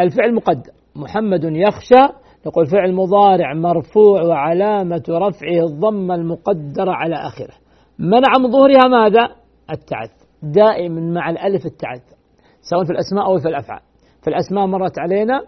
الفعل 0.00 0.34
مقدر. 0.34 0.72
محمد 0.96 1.44
يخشى 1.44 2.14
نقول 2.46 2.66
فعل 2.66 2.94
مضارع 2.94 3.54
مرفوع 3.54 4.22
وعلامة 4.22 5.02
رفعه 5.08 5.64
الضمة 5.64 6.14
المقدرة 6.14 6.92
على 6.92 7.14
آخره. 7.14 7.54
منع 7.98 8.38
من 8.40 8.50
ظهورها 8.50 8.88
ماذا؟ 8.88 9.36
التعثر 9.70 10.15
دائما 10.42 11.00
مع 11.00 11.30
الألف 11.30 11.66
التعثر 11.66 12.16
سواء 12.60 12.84
في 12.84 12.90
الأسماء 12.90 13.26
أو 13.26 13.38
في 13.38 13.48
الأفعال. 13.48 13.80
في 14.22 14.30
الأسماء 14.30 14.66
مرت 14.66 14.98
علينا 14.98 15.42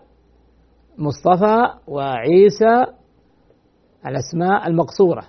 مصطفى 0.98 1.62
وعيسى 1.88 2.86
الأسماء 4.06 4.68
المقصورة. 4.68 5.22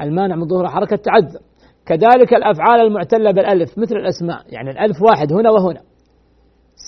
المانع 0.00 0.36
من 0.36 0.48
ظهور 0.48 0.68
حركة 0.68 0.96
تعذر 0.96 1.40
كذلك 1.86 2.34
الأفعال 2.34 2.80
المعتلة 2.80 3.30
بالألف 3.30 3.78
مثل 3.78 3.96
الأسماء. 3.96 4.42
يعني 4.48 4.70
الألف 4.70 5.02
واحد 5.02 5.32
هنا 5.32 5.50
وهنا. 5.50 5.80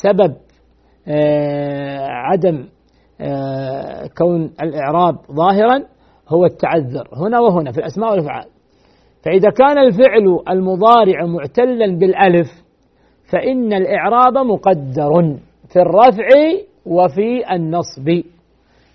سبب 0.03 0.37
آه 1.09 2.07
عدم 2.07 2.69
آه 3.21 4.07
كون 4.19 4.45
الإعراب 4.63 5.17
ظاهرا 5.33 5.85
هو 6.29 6.45
التعذر. 6.45 7.09
هنا 7.13 7.41
وهنا 7.41 7.73
في 7.73 7.79
الأسماء 7.79 8.11
والأفعال. 8.11 8.47
فإذا 9.25 9.51
كان 9.51 9.79
الفعل 9.79 10.39
المضارع 10.49 11.27
معتلا 11.27 11.99
بالألف 11.99 12.49
فإن 13.33 13.73
الإعراب 13.73 14.39
مقدر 14.39 15.39
في 15.73 15.79
الرفع 15.81 16.29
وفي 16.87 17.53
النصب. 17.53 18.23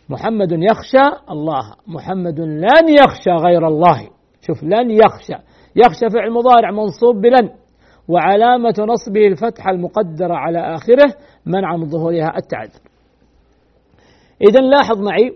محمد 0.09 0.51
يخشى 0.51 1.17
الله 1.31 1.73
محمد 1.87 2.39
لن 2.39 2.89
يخشى 2.89 3.31
غير 3.31 3.67
الله. 3.67 4.09
شوف 4.41 4.63
لن 4.63 4.91
يخشى. 4.91 5.43
يخشى 5.75 6.09
فعل 6.13 6.31
مضارع 6.31 6.71
منصوب 6.71 7.15
بلن. 7.21 7.49
وعلامة 8.07 8.75
نصبه 8.79 9.27
الفتحة 9.27 9.71
المقدرة 9.71 10.33
على 10.33 10.59
آخره 10.59 11.13
منع 11.45 11.77
من 11.77 11.89
ظهورها 11.89 12.37
التعذر 12.37 12.79
إذا 14.49 14.59
لاحظ 14.59 15.01
معي 15.01 15.33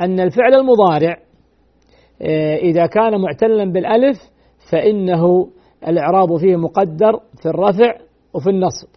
أن 0.00 0.20
الفعل 0.20 0.54
المضارع 0.54 1.16
إذا 2.62 2.86
كان 2.86 3.20
معتلا 3.20 3.64
بالألف 3.72 4.18
فإنه 4.70 5.50
الإعراب 5.88 6.36
فيه 6.36 6.56
مقدر 6.56 7.20
في 7.42 7.46
الرفع 7.46 8.00
وفي 8.34 8.50
النصب. 8.50 8.88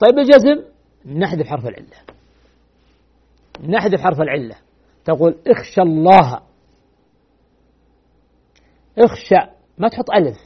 طيب 0.00 0.18
الجزم 0.18 0.64
نحذف 1.18 1.46
حرف 1.46 1.66
العلة. 1.66 1.96
نحذف 3.68 4.00
حرف 4.00 4.20
العلة. 4.20 4.54
تقول 5.04 5.36
اخشى 5.46 5.82
الله. 5.82 6.40
اخشى 8.98 9.52
ما 9.78 9.88
تحط 9.88 10.10
ألف. 10.10 10.36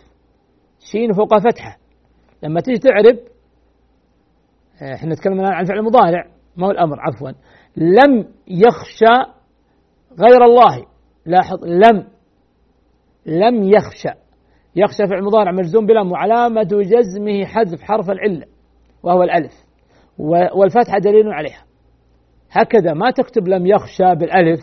شين 0.92 1.12
فوق 1.12 1.38
فتحة. 1.38 1.78
لما 2.42 2.60
تيجي 2.60 2.78
تعرب 2.78 3.18
آه، 4.82 4.94
إحنا 4.94 5.12
نتكلم 5.12 5.40
الآن 5.40 5.52
عن 5.52 5.64
فعل 5.64 5.78
المضارع 5.78 6.26
ما 6.56 6.66
هو 6.66 6.70
الأمر 6.70 7.00
عفوا. 7.00 7.30
لم 7.76 8.28
يخشى 8.48 9.32
غير 10.18 10.44
الله. 10.44 10.89
لاحظ 11.26 11.64
لم 11.64 12.06
لم 13.26 13.64
يخشى. 13.64 14.08
يخشى 14.76 15.06
فعل 15.06 15.24
مضارع 15.24 15.52
مجزوم 15.52 15.86
بلم 15.86 16.12
وعلامة 16.12 16.62
جزمه 16.62 17.44
حذف 17.44 17.82
حرف 17.82 18.10
العلة 18.10 18.46
وهو 19.02 19.22
الألف. 19.22 19.52
والفتحة 20.54 20.98
دليل 20.98 21.32
عليها. 21.32 21.64
هكذا 22.50 22.92
ما 22.92 23.10
تكتب 23.10 23.48
لم 23.48 23.66
يخشى 23.66 24.14
بالألف 24.14 24.60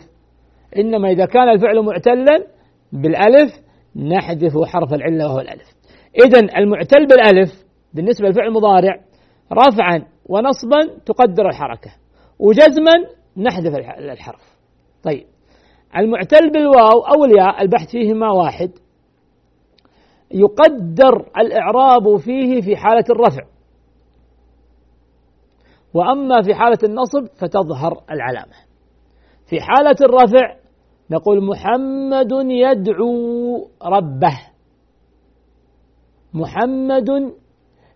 إنما 0.76 1.08
إذا 1.08 1.24
كان 1.24 1.48
الفعل 1.48 1.82
معتلا 1.82 2.46
بالألف 2.92 3.52
نحذف 3.96 4.52
حرف 4.66 4.92
العلة 4.92 5.26
وهو 5.26 5.40
الألف. 5.40 5.74
إذا 6.24 6.58
المعتل 6.58 7.06
بالألف 7.06 7.64
بالنسبة 7.94 8.28
للفعل 8.28 8.46
المضارع 8.46 9.00
رفعا 9.52 10.04
ونصبا 10.26 11.00
تقدر 11.06 11.48
الحركة 11.48 11.90
وجزما 12.38 12.92
نحذف 13.36 13.74
الحرف. 13.98 14.58
طيب. 15.02 15.26
المعتل 15.96 16.50
بالواو 16.50 17.00
أو 17.00 17.24
الياء 17.24 17.62
البحث 17.62 17.90
فيهما 17.90 18.30
واحد. 18.30 18.70
يقدر 20.30 21.30
الإعراب 21.38 22.16
فيه 22.16 22.60
في 22.60 22.76
حالة 22.76 23.04
الرفع. 23.10 23.42
وأما 25.94 26.42
في 26.42 26.54
حالة 26.54 26.78
النصب 26.84 27.26
فتظهر 27.40 28.02
العلامة. 28.10 28.54
في 29.46 29.60
حالة 29.60 29.96
الرفع 30.00 30.56
نقول 31.10 31.44
محمد 31.44 32.32
يدعو 32.44 33.68
ربه. 33.82 34.38
محمد 36.34 37.10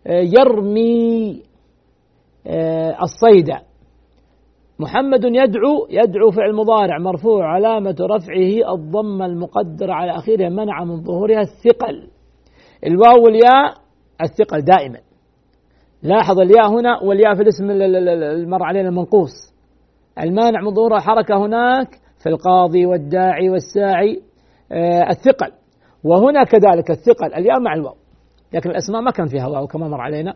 آه، 0.06 0.20
يرمي 0.38 1.42
آه، 2.46 2.98
الصيد. 3.02 3.48
محمد 4.82 5.24
يدعو 5.24 5.86
يدعو 5.90 6.30
فعل 6.30 6.54
مضارع 6.54 6.98
مرفوع 6.98 7.54
علامة 7.54 7.96
رفعه 8.00 8.74
الضمة 8.74 9.26
المقدرة 9.26 9.92
على 9.92 10.10
آخره 10.10 10.48
منع 10.48 10.84
من 10.84 11.02
ظهورها 11.02 11.40
الثقل. 11.40 12.08
الواو 12.86 13.24
والياء 13.24 13.74
الثقل 14.20 14.62
دائما. 14.62 14.98
لاحظ 16.02 16.40
الياء 16.40 16.68
هنا 16.68 17.02
والياء 17.02 17.34
في 17.34 17.42
الاسم 17.42 17.70
المر 17.70 18.62
علينا 18.62 18.88
المنقوص. 18.88 19.54
المانع 20.20 20.60
من 20.60 20.74
ظهور 20.74 21.00
حركة 21.00 21.36
هناك 21.46 21.88
في 22.22 22.28
القاضي 22.28 22.86
والداعي 22.86 23.50
والساعي 23.50 24.22
آه 24.72 25.10
الثقل. 25.10 25.52
وهنا 26.04 26.44
كذلك 26.44 26.90
الثقل 26.90 27.34
الياء 27.34 27.60
مع 27.60 27.74
الواو. 27.74 27.94
لكن 28.54 28.70
الأسماء 28.70 29.02
ما 29.02 29.10
كان 29.10 29.26
فيها 29.26 29.46
واو 29.46 29.66
كما 29.66 29.88
مر 29.88 30.00
علينا. 30.00 30.34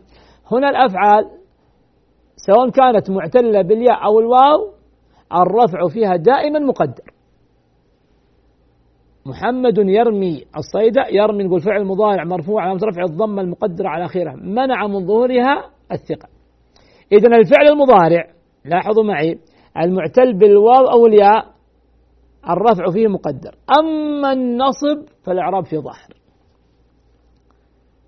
هنا 0.52 0.70
الأفعال 0.70 1.24
سواء 2.36 2.70
كانت 2.70 3.10
معتلة 3.10 3.62
بالياء 3.62 4.04
أو 4.04 4.20
الواو 4.20 4.72
الرفع 5.32 5.88
فيها 5.88 6.16
دائما 6.16 6.58
مقدر. 6.58 7.12
محمد 9.26 9.78
يرمي 9.78 10.44
الصيد 10.56 10.94
يرمي 11.12 11.44
نقول 11.44 11.60
فعل 11.60 11.84
مضارع 11.84 12.24
مرفوع 12.24 12.62
على 12.62 12.78
رفع 12.82 13.02
الضمة 13.02 13.42
المقدرة 13.42 13.88
على 13.88 14.04
آخرها 14.04 14.34
منع 14.36 14.86
من 14.86 15.06
ظهورها 15.06 15.70
الثقة. 15.92 16.28
إذا 17.12 17.36
الفعل 17.36 17.68
المضارع 17.68 18.30
لاحظوا 18.64 19.04
معي 19.04 19.38
المعتل 19.78 20.38
بالواو 20.38 20.86
أو 20.86 21.06
الياء 21.06 21.46
الرفع 22.50 22.90
فيه 22.92 23.08
مقدر. 23.08 23.54
أما 23.80 24.32
النصب 24.32 25.08
فالإعراب 25.22 25.64
فيه 25.64 25.78
ظاهر. 25.78 26.08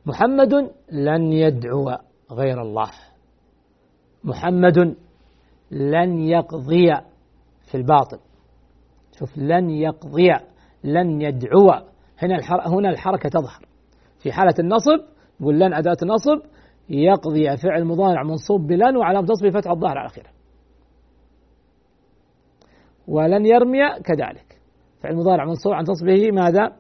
محمد 0.07 0.55
لن 0.93 1.33
يدعو 1.33 1.97
غير 2.33 2.63
الله. 2.63 2.91
محمد 4.29 4.97
لن 5.71 6.19
يقضي 6.19 6.95
في 7.71 7.75
الباطل. 7.75 8.19
شوف 9.19 9.39
لن 9.39 9.71
يقضي 9.71 10.29
لن 10.85 11.21
يدعو. 11.21 11.71
هنا 12.19 12.41
هنا 12.67 12.91
الحركة 12.91 13.29
تظهر. 13.29 13.69
في 14.23 14.33
حالة 14.33 14.55
النصب 14.59 15.01
نقول 15.41 15.61
لن 15.61 15.75
أداة 15.75 15.97
نصب 16.05 16.47
يقضي 16.89 17.57
فعل 17.57 17.85
مضارع 17.85 18.23
منصوب 18.23 18.67
بلن 18.67 18.97
وعلامة 18.97 19.27
نصبه 19.31 19.51
فتح 19.51 19.71
الظاهر 19.71 19.99
على 19.99 20.07
آخره 20.07 20.31
ولن 23.09 23.47
يرمي 23.47 23.81
كذلك. 24.05 24.61
فعل 25.03 25.17
مضارع 25.17 25.45
منصوب 25.45 25.73
عن 25.73 25.85
تصبه 25.85 26.31
ماذا؟ 26.33 26.73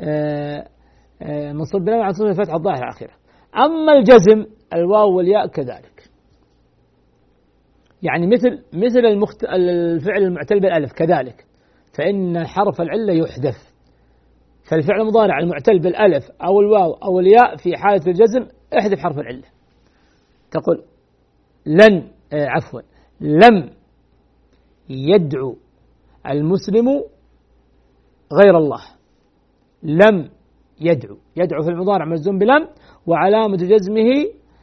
آه، 0.00 0.68
آه، 1.22 1.52
منصوب 1.52 1.80
بلن 1.84 1.98
وعن 1.98 2.12
تصبه 2.12 2.32
فتح 2.32 2.54
الظاهر 2.54 2.82
على 2.84 2.90
آخره 2.90 3.12
أما 3.56 3.92
الجزم 3.92 4.52
الواو 4.74 5.16
والياء 5.16 5.46
كذلك. 5.46 5.93
يعني 8.04 8.26
مثل 8.26 8.62
مثل 8.72 8.98
المخت... 8.98 9.44
الفعل 9.44 10.22
المعتل 10.22 10.60
بالألف 10.60 10.92
كذلك. 10.92 11.46
فإن 11.98 12.46
حرف 12.46 12.80
العلة 12.80 13.12
يحذف. 13.12 13.74
فالفعل 14.70 15.00
المضارع 15.00 15.38
المعتل 15.38 15.78
بالألف 15.78 16.30
أو 16.42 16.60
الواو 16.60 16.92
أو 16.92 17.20
الياء 17.20 17.56
في 17.56 17.76
حالة 17.76 18.06
الجزم 18.06 18.46
احذف 18.78 18.98
حرف 18.98 19.18
العلة. 19.18 19.44
تقول 20.50 20.84
لن 21.66 22.10
آه 22.32 22.46
عفوا 22.46 22.80
لم 23.20 23.70
يدعو 24.88 25.56
المسلم 26.26 26.88
غير 28.32 28.56
الله. 28.56 28.80
لم 29.82 30.30
يدعو. 30.80 31.16
يدعو 31.36 31.62
في 31.62 31.68
المضارع 31.70 32.04
مجزوم 32.04 32.38
بلم 32.38 32.68
وعلامة 33.06 33.56
جزمه 33.56 34.10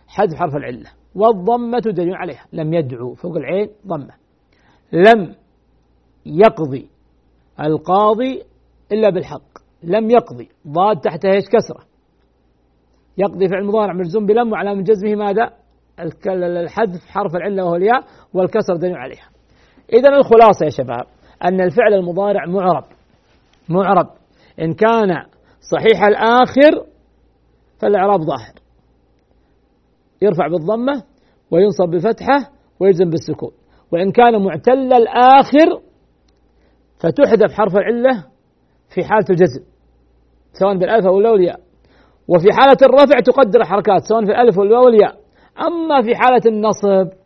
حذف 0.08 0.36
حرف 0.36 0.56
العلة. 0.56 0.90
والضمة 1.16 1.80
دليل 1.80 2.16
عليها. 2.16 2.46
لم 2.54 2.74
يدعو. 2.74 3.14
فوق 3.14 3.38
العين 3.38 3.70
ضمة. 3.88 4.14
لم 4.92 5.36
يقضي 6.26 6.90
القاضي 7.60 8.44
إلا 8.92 9.10
بالحق. 9.10 9.52
لم 9.84 10.10
يقضي. 10.10 10.50
ضاد 10.68 11.00
تحتها 11.00 11.32
إيش؟ 11.32 11.44
كسرة. 11.46 11.84
يقضي 13.18 13.48
فعل 13.48 13.66
مضارع 13.66 13.94
مجزوم 13.94 14.26
بلم 14.26 14.52
وعلامة 14.52 14.82
جزمه 14.82 15.16
ماذا؟ 15.16 15.54
الحذف 16.28 17.06
حرف 17.08 17.36
العلة 17.36 17.64
وهو 17.66 17.76
الياء 17.76 18.04
والكسر 18.34 18.76
دليل 18.76 18.96
عليها. 18.96 19.30
إذا 19.94 20.10
الخلاصة 20.10 20.66
يا 20.66 20.70
شباب 20.70 21.06
أن 21.44 21.62
الفعل 21.62 21.94
المضارع 21.94 22.46
معرب. 22.46 22.84
معرب. 23.70 24.10
إن 24.62 24.74
كان 24.74 25.26
صحيح 25.72 26.04
الآخر 26.04 26.86
فالإعراب 27.80 28.20
ظاهر. 28.22 28.61
يرفع 30.22 30.48
بالضمة 30.48 31.04
وينصب 31.52 31.90
بفتحة 31.90 32.52
ويجزم 32.80 33.10
بالسكون. 33.10 33.52
وإن 33.92 34.12
كان 34.12 34.44
معتل 34.44 34.94
الآخر 34.94 35.82
فتحذف 37.00 37.52
حرف 37.54 37.76
العلة 37.76 38.26
في 38.96 39.04
حالة 39.04 39.26
الجزم 39.30 39.64
سواء 40.54 40.78
بالألف 40.78 41.06
أو 41.06 41.20
الواو 41.20 41.34
والياء. 41.34 41.60
وفي 42.28 42.48
حالة 42.52 42.78
الرفع 42.82 43.20
تقدر 43.20 43.64
حركات 43.64 44.02
سواء 44.10 44.26
في 44.26 44.32
الألف 44.32 44.58
والواو 44.58 44.86
والياء. 44.86 45.16
أما 45.68 46.02
في 46.02 46.16
حالة 46.16 46.42
النصب 46.46 47.18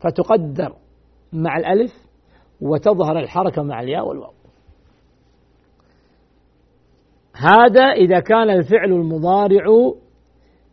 فتقدر 0.00 0.74
مع 1.32 1.56
الألف 1.56 1.92
وتظهر 2.60 3.18
الحركة 3.18 3.62
مع 3.62 3.80
الياء 3.80 4.08
والواو. 4.08 4.32
هذا 7.36 7.84
إذا 7.84 8.20
كان 8.20 8.50
الفعل 8.50 8.92
المضارع 8.92 9.64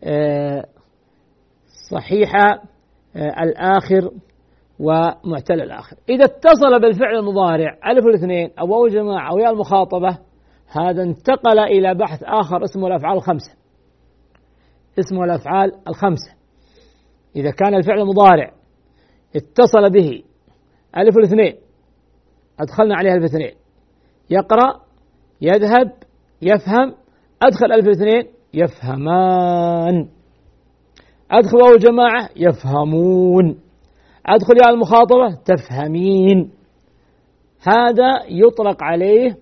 آه، 0.04 0.66
صحيح 1.92 2.36
آه، 2.36 3.44
الآخر 3.44 4.12
ومعتل 4.80 5.62
الآخر. 5.62 5.98
إذا 6.10 6.26
اتصل 6.26 6.80
بالفعل 6.82 7.16
المضارع 7.16 7.78
ألف 7.92 8.06
الاثنين 8.06 8.52
أو 8.60 8.68
واو 8.72 8.86
الجماعة 8.86 9.32
أو 9.32 9.38
ياء 9.38 9.52
المخاطبة 9.52 10.18
هذا 10.68 11.04
انتقل 11.04 11.60
إلى 11.60 11.96
بحث 11.96 12.24
آخر 12.24 12.64
اسمه 12.64 12.88
الأفعال 12.88 13.18
الخمسة. 13.18 13.52
اسمه 15.00 15.24
الأفعال 15.24 15.72
الخمسة. 15.88 16.32
إذا 17.36 17.52
كان 17.52 17.74
الفعل 17.74 18.00
المضارع 18.00 18.52
اتصل 19.36 19.90
به 19.90 20.24
ألف 20.98 21.18
الاثنين 21.18 21.56
أدخلنا 22.60 22.96
عليها 22.96 23.14
ألف 23.14 23.24
الاثنين 23.24 23.56
يقرأ 24.30 24.82
يذهب 25.42 25.94
يفهم 26.42 26.96
أدخل 27.42 27.72
ألف 27.72 27.86
الاثنين 27.86 28.24
يفهمان. 28.54 30.19
أدخل 31.32 31.58
واو 31.58 31.74
الجماعة 31.74 32.30
يفهمون. 32.36 33.60
أدخل 34.26 34.54
يا 34.66 34.70
المخاطبة 34.70 35.38
تفهمين. 35.46 36.52
هذا 37.68 38.26
يطلق 38.30 38.84
عليه 38.84 39.38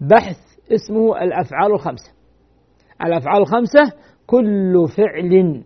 بحث 0.00 0.36
اسمه 0.72 1.22
الأفعال 1.22 1.72
الخمسة. 1.72 2.12
الأفعال 3.04 3.42
الخمسة 3.42 3.92
كل 4.26 4.86
فعل 4.96 5.62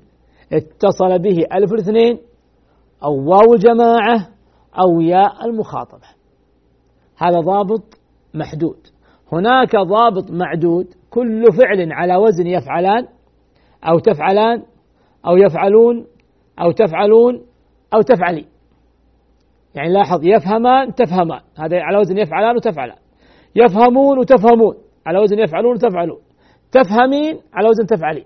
اتصل 0.53 1.19
به 1.19 1.37
ألف 1.53 1.73
الاثنين 1.73 2.19
أو 3.05 3.31
واو 3.31 3.55
الجماعة 3.55 4.29
أو 4.79 5.01
ياء 5.01 5.45
المخاطبة. 5.45 6.07
هذا 7.17 7.41
ضابط 7.41 7.83
محدود. 8.35 8.87
هناك 9.33 9.77
ضابط 9.77 10.31
معدود 10.31 10.87
كل 11.11 11.45
فعل 11.53 11.93
على 11.93 12.17
وزن 12.17 12.47
يفعلان 12.47 13.09
أو 13.89 13.99
تفعلان 13.99 14.63
أو 15.27 15.37
يفعلون 15.37 16.07
أو 16.61 16.73
تفعلون 16.73 17.43
أو 17.95 18.03
تفعلي. 18.03 18.47
يعني 19.75 19.93
لاحظ 19.93 20.21
يفهمان 20.23 20.95
تفهمان. 20.95 21.41
هذا 21.59 21.81
على 21.81 21.99
وزن 21.99 22.19
يفعلان 22.19 22.57
وتفعلان. 22.57 22.97
يفهمون 23.57 24.19
وتفهمون. 24.19 24.77
على 25.07 25.19
وزن 25.19 25.39
يفعلون 25.39 25.75
وتفعلون. 25.75 26.19
تفهمين 26.73 27.41
على 27.55 27.69
وزن 27.69 27.87
تفعلين. 27.87 28.25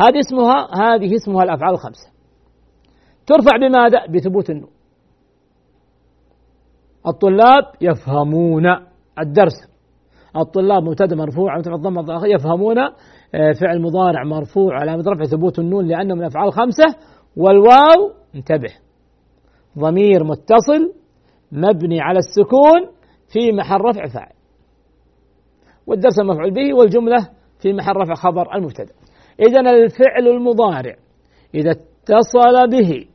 هذه 0.00 0.18
اسمها 0.20 0.68
هذه 0.82 1.14
اسمها 1.14 1.42
الأفعال 1.42 1.74
الخمسة. 1.74 2.10
ترفع 3.26 3.56
بماذا؟ 3.56 4.06
بثبوت 4.06 4.50
النون. 4.50 4.70
الطلاب 7.06 7.64
يفهمون 7.80 8.66
الدرس. 9.18 9.76
الطلاب 10.36 10.82
مبتدأ 10.82 11.16
مرفوع 11.16 11.56
الضمة 11.56 12.00
الظاهرة 12.00 12.26
يفهمون 12.26 12.76
فعل 13.32 13.82
مضارع 13.82 14.24
مرفوع 14.24 14.80
علامة 14.80 15.04
رفع 15.08 15.24
ثبوت 15.24 15.58
النون 15.58 15.86
لأنه 15.86 16.14
من 16.14 16.20
الأفعال 16.20 16.48
الخمسة 16.48 16.84
والواو 17.36 18.12
انتبه. 18.34 18.74
ضمير 19.78 20.24
متصل 20.24 20.92
مبني 21.52 22.00
على 22.00 22.18
السكون 22.18 22.96
في 23.32 23.52
محل 23.52 23.80
رفع 23.80 24.06
فاعل. 24.06 24.32
والدرس 25.86 26.18
مفعول 26.18 26.50
به 26.50 26.74
والجملة 26.74 27.28
في 27.58 27.72
محل 27.72 27.96
رفع 27.96 28.14
خبر 28.14 28.54
المبتدأ. 28.54 28.92
إذا 29.40 29.60
الفعل 29.60 30.28
المضارع 30.28 30.96
إذا 31.54 31.70
اتصل 31.70 32.70
به 32.70 33.06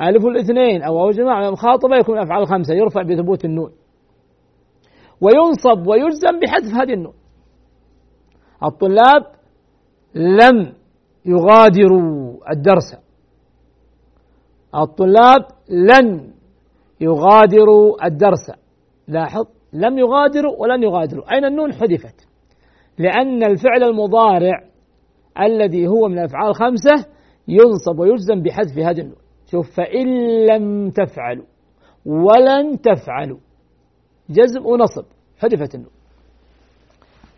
ألف 0.00 0.26
الاثنين 0.26 0.82
أو 0.82 1.02
أو 1.02 1.10
جماعة 1.10 1.50
مخاطبة 1.50 1.96
يكون 1.96 2.18
أفعال 2.18 2.46
خمسة 2.46 2.74
يرفع 2.74 3.02
بثبوت 3.02 3.44
النون. 3.44 3.72
وينصب 5.20 5.86
ويجزم 5.86 6.40
بحذف 6.42 6.74
هذه 6.74 6.92
النون. 6.92 7.14
الطلاب 8.64 9.39
لم 10.14 10.72
يغادروا 11.26 12.50
الدرس. 12.52 12.96
الطلاب 14.74 15.46
لن 15.70 16.30
يغادروا 17.00 18.06
الدرس. 18.06 18.50
لاحظ 19.08 19.46
لم 19.72 19.98
يغادروا 19.98 20.56
ولن 20.58 20.82
يغادروا. 20.82 21.34
أين 21.34 21.44
النون 21.44 21.72
حذفت؟ 21.72 22.28
لأن 22.98 23.42
الفعل 23.42 23.84
المضارع 23.84 24.64
الذي 25.40 25.86
هو 25.86 26.08
من 26.08 26.18
الأفعال 26.18 26.48
الخمسة 26.48 27.06
ينصب 27.48 27.98
ويجزم 27.98 28.42
بحذف 28.42 28.78
هذه 28.78 29.00
النون. 29.00 29.18
شوف 29.46 29.76
فإن 29.76 30.06
لم 30.46 30.90
تفعلوا 30.90 31.46
ولن 32.06 32.80
تفعلوا 32.80 33.38
جزم 34.30 34.66
ونصب 34.66 35.04
حذفت 35.38 35.74
النون. 35.74 35.99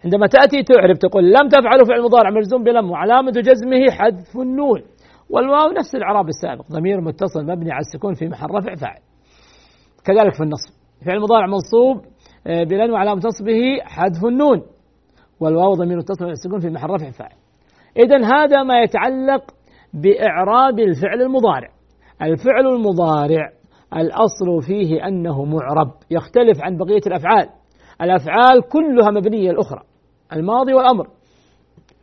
عندما 0.05 0.27
تأتي 0.27 0.63
تعرف 0.63 0.99
تقول 0.99 1.25
لم 1.25 1.49
تفعلوا 1.49 1.87
فعل 1.87 2.03
مضارع 2.03 2.31
مجزوم 2.31 2.63
بلم 2.63 2.91
وعلامة 2.91 3.31
جزمه 3.31 3.91
حذف 3.91 4.37
النون. 4.37 4.83
والواو 5.31 5.71
نفس 5.79 5.95
الإعراب 5.95 6.29
السابق 6.29 6.65
ضمير 6.73 7.01
متصل 7.01 7.43
مبني 7.43 7.73
على 7.73 7.81
السكون 7.81 8.15
في 8.15 8.29
محل 8.29 8.47
رفع 8.51 8.75
فاعل. 8.75 9.01
كذلك 10.05 10.35
في 10.35 10.43
النصب 10.43 10.73
فعل 11.07 11.21
مضارع 11.21 11.47
منصوب 11.47 12.13
آه، 12.47 12.65
بلن 12.65 12.91
وعلامة 12.91 13.23
نصبه 13.25 13.61
حذف 13.83 14.25
النون. 14.25 14.63
والواو 15.41 15.75
ضمير 15.75 15.97
متصل 15.97 16.25
على 16.25 16.33
السكون 16.33 16.61
في 16.61 16.71
محل 16.71 16.91
رفع 16.91 17.11
فاعل. 17.11 17.37
إذا 17.97 18.17
هذا 18.37 18.63
ما 18.63 18.81
يتعلق 18.81 19.43
بإعراب 19.95 20.79
الفعل 20.79 21.23
المضارع. 21.23 21.69
الفعل 22.23 22.67
المضارع 22.67 23.51
الأصل 23.97 24.67
فيه 24.67 25.07
أنه 25.07 25.45
معرب 25.45 25.91
يختلف 26.11 26.59
عن 26.63 26.77
بقية 26.77 27.03
الأفعال. 27.07 27.49
الأفعال 28.03 28.63
كلها 28.69 29.11
مبنية 29.11 29.51
الأخرى. 29.51 29.92
الماضي 30.33 30.75
والأمر. 30.75 31.07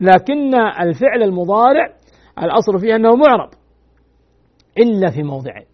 لكن 0.02 0.56
الفعل 0.56 1.24
المضارع 1.24 1.90
الأصل 2.44 2.80
فيه 2.80 2.96
أنه 2.96 3.16
معرب. 3.16 3.50
إلا 4.78 5.12
في 5.12 5.24
موضعين. 5.24 5.66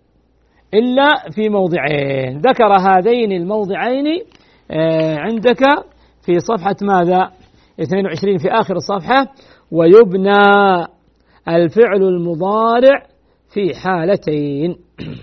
إلا 0.74 1.10
في 1.36 1.50
موضعين. 1.50 2.38
ذكر 2.38 2.74
هذين 2.80 3.32
الموضعين 3.32 4.06
آه، 4.72 5.18
عندك 5.18 5.60
في 6.26 6.40
صفحة 6.40 6.76
ماذا؟ 6.82 7.32
22 7.82 8.38
في 8.38 8.48
آخر 8.52 8.76
الصفحة 8.76 9.28
ويبنى 9.72 10.44
الفعل 11.48 12.04
المضارع 12.04 13.04
في 13.54 13.76
حالتين. 13.76 14.76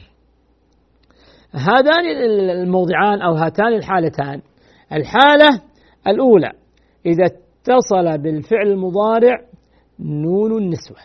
هذان 1.69 2.07
الموضعان 2.51 3.23
أو 3.23 3.35
هاتان 3.35 3.75
الحالتان. 3.75 4.41
الحالة 4.93 5.63
الأولى 6.07 6.53
إذا 7.07 7.25
اتصل 7.25 8.19
بالفعل 8.19 8.67
المضارع 8.67 9.41
نون 10.01 10.53
النسوة. 10.59 10.97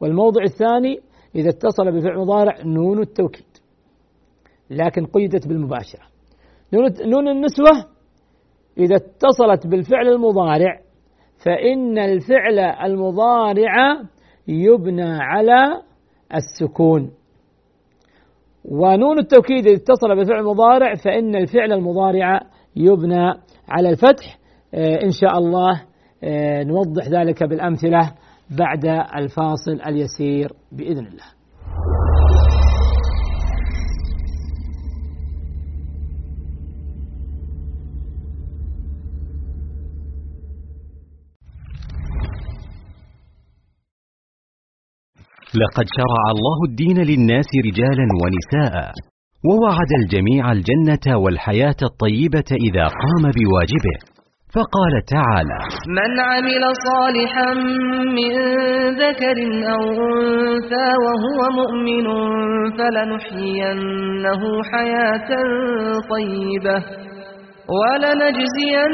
والموضع 0.00 0.42
الثاني 0.42 1.00
إذا 1.34 1.48
اتصل 1.48 1.92
بالفعل 1.92 2.12
المضارع 2.12 2.62
نون 2.64 3.00
التوكيد. 3.00 3.46
لكن 4.70 5.06
قيدت 5.06 5.48
بالمباشرة. 5.48 6.02
نون 7.04 7.28
النسوة 7.28 7.90
إذا 8.78 8.96
اتصلت 8.96 9.66
بالفعل 9.66 10.08
المضارع 10.08 10.80
فإن 11.44 11.98
الفعل 11.98 12.58
المضارع 12.58 14.02
يبنى 14.48 15.12
على 15.20 15.82
السكون. 16.34 17.10
ونون 18.64 19.18
التوكيد 19.18 19.66
إذا 19.66 19.76
اتصل 19.76 20.16
بالفعل 20.16 20.38
المضارع 20.38 20.94
فإن 20.94 21.36
الفعل 21.36 21.72
المضارع 21.72 22.40
يبنى 22.76 23.32
على 23.70 23.88
الفتح 23.88 24.38
آه، 24.74 25.02
إن 25.04 25.10
شاء 25.10 25.38
الله 25.38 25.82
آه، 26.24 26.62
نوضح 26.62 27.08
ذلك 27.08 27.44
بالأمثلة 27.44 28.12
بعد 28.58 28.84
الفاصل 29.16 29.80
اليسير 29.86 30.52
بإذن 30.72 31.06
الله. 31.06 31.40
لقد 45.54 45.86
شرع 45.96 46.24
الله 46.30 46.58
الدين 46.68 46.98
للناس 46.98 47.46
رجالا 47.66 48.06
ونساء. 48.22 48.92
ووعد 49.48 49.90
الجميع 50.02 50.52
الجنة 50.52 51.06
والحياة 51.18 51.80
الطيبة 51.82 52.50
إذا 52.68 52.84
قام 53.02 53.24
بواجبه. 53.36 53.96
فقال 54.54 54.94
تعالى 55.16 55.58
من 55.98 56.10
عمل 56.20 56.64
صالحا 56.88 57.50
من 58.18 58.32
ذكر 59.02 59.38
أو 59.74 59.82
أنثى 60.10 60.88
وهو 61.04 61.38
مؤمن 61.60 62.06
فلنحيينه 62.78 64.42
حياة 64.72 65.30
طيبة 66.10 66.78
ولنجزينهم 67.78 68.86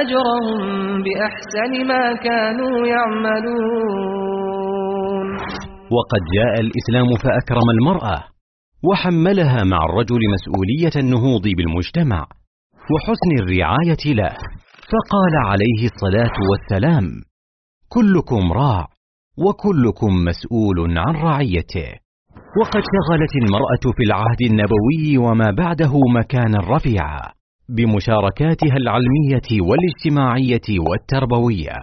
أجرهم 0.00 0.62
بأحسن 1.02 1.72
ما 1.86 2.04
كانوا 2.12 2.76
يعملون. 2.86 4.08
وقد 5.96 6.22
جاء 6.36 6.54
الإسلام 6.60 7.08
فأكرم 7.24 7.68
المرأة 7.70 8.37
وحملها 8.82 9.64
مع 9.64 9.84
الرجل 9.84 10.20
مسؤولية 10.34 11.04
النهوض 11.04 11.42
بالمجتمع 11.42 12.26
وحسن 12.92 13.42
الرعاية 13.42 14.14
له. 14.14 14.36
فقال 14.92 15.34
عليه 15.46 15.88
الصلاة 15.90 16.36
والسلام 16.50 17.04
كلكم 17.88 18.52
راع 18.52 18.86
وكلكم 19.38 20.24
مسؤول 20.24 20.98
عن 20.98 21.14
رعيته. 21.14 21.88
وقد 22.60 22.82
شغلت 22.94 23.36
المرأة 23.42 23.94
في 23.96 24.02
العهد 24.04 24.42
النبوي 24.42 25.18
وما 25.18 25.50
بعده 25.50 25.92
مكانا 26.18 26.76
رفيعا 26.76 27.20
بمشاركاتها 27.68 28.76
العلمية 28.76 29.68
والاجتماعية 29.68 30.80
والتربوية 30.88 31.76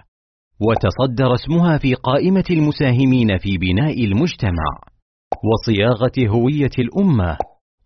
وتصدر 0.60 1.34
اسمها 1.34 1.78
في 1.78 1.94
قائمة 1.94 2.44
المساهمين 2.50 3.38
في 3.38 3.58
بناء 3.58 4.04
المجتمع. 4.04 4.95
وصياغة 5.44 6.36
هوية 6.36 6.76
الأمة 6.78 7.38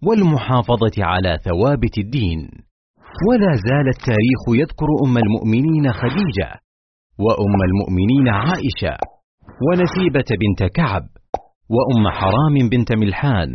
والمحافظة 0.06 0.96
على 0.98 1.38
ثوابت 1.44 1.98
الدين. 1.98 2.48
ولا 3.28 3.52
زال 3.54 3.88
التاريخ 3.88 4.42
يذكر 4.48 4.86
أم 5.04 5.18
المؤمنين 5.18 5.92
خديجة 5.92 6.50
وأم 7.18 7.58
المؤمنين 7.68 8.28
عائشة 8.28 8.96
ونسيبة 9.66 10.28
بنت 10.40 10.72
كعب 10.72 11.02
وأم 11.70 12.08
حرام 12.08 12.68
بنت 12.68 12.92
ملحان 12.92 13.48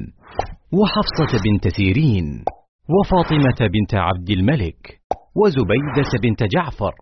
وحفصة 0.74 1.40
بنت 1.46 1.68
سيرين 1.68 2.44
وفاطمة 2.90 3.70
بنت 3.74 3.96
عبد 3.96 4.30
الملك 4.30 5.02
وزبيدة 5.36 6.12
بنت 6.24 6.44
جعفر 6.44 6.94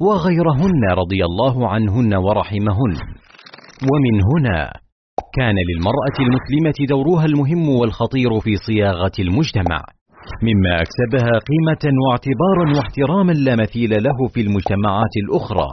وغيرهن 0.00 0.84
رضي 0.92 1.24
الله 1.24 1.68
عنهن 1.68 2.14
ورحمهن. 2.14 2.94
ومن 3.90 4.16
هنا 4.34 4.72
كان 5.34 5.54
للمرأة 5.68 6.16
المسلمة 6.26 6.86
دورها 6.88 7.24
المهم 7.24 7.68
والخطير 7.68 8.40
في 8.40 8.56
صياغة 8.56 9.12
المجتمع 9.18 9.80
مما 10.42 10.74
أكسبها 10.84 11.32
قيمة 11.50 11.84
واعتبارا 12.04 12.76
واحتراما 12.76 13.32
لا 13.32 13.56
مثيل 13.56 14.02
له 14.02 14.28
في 14.34 14.40
المجتمعات 14.40 15.14
الأخرى 15.24 15.70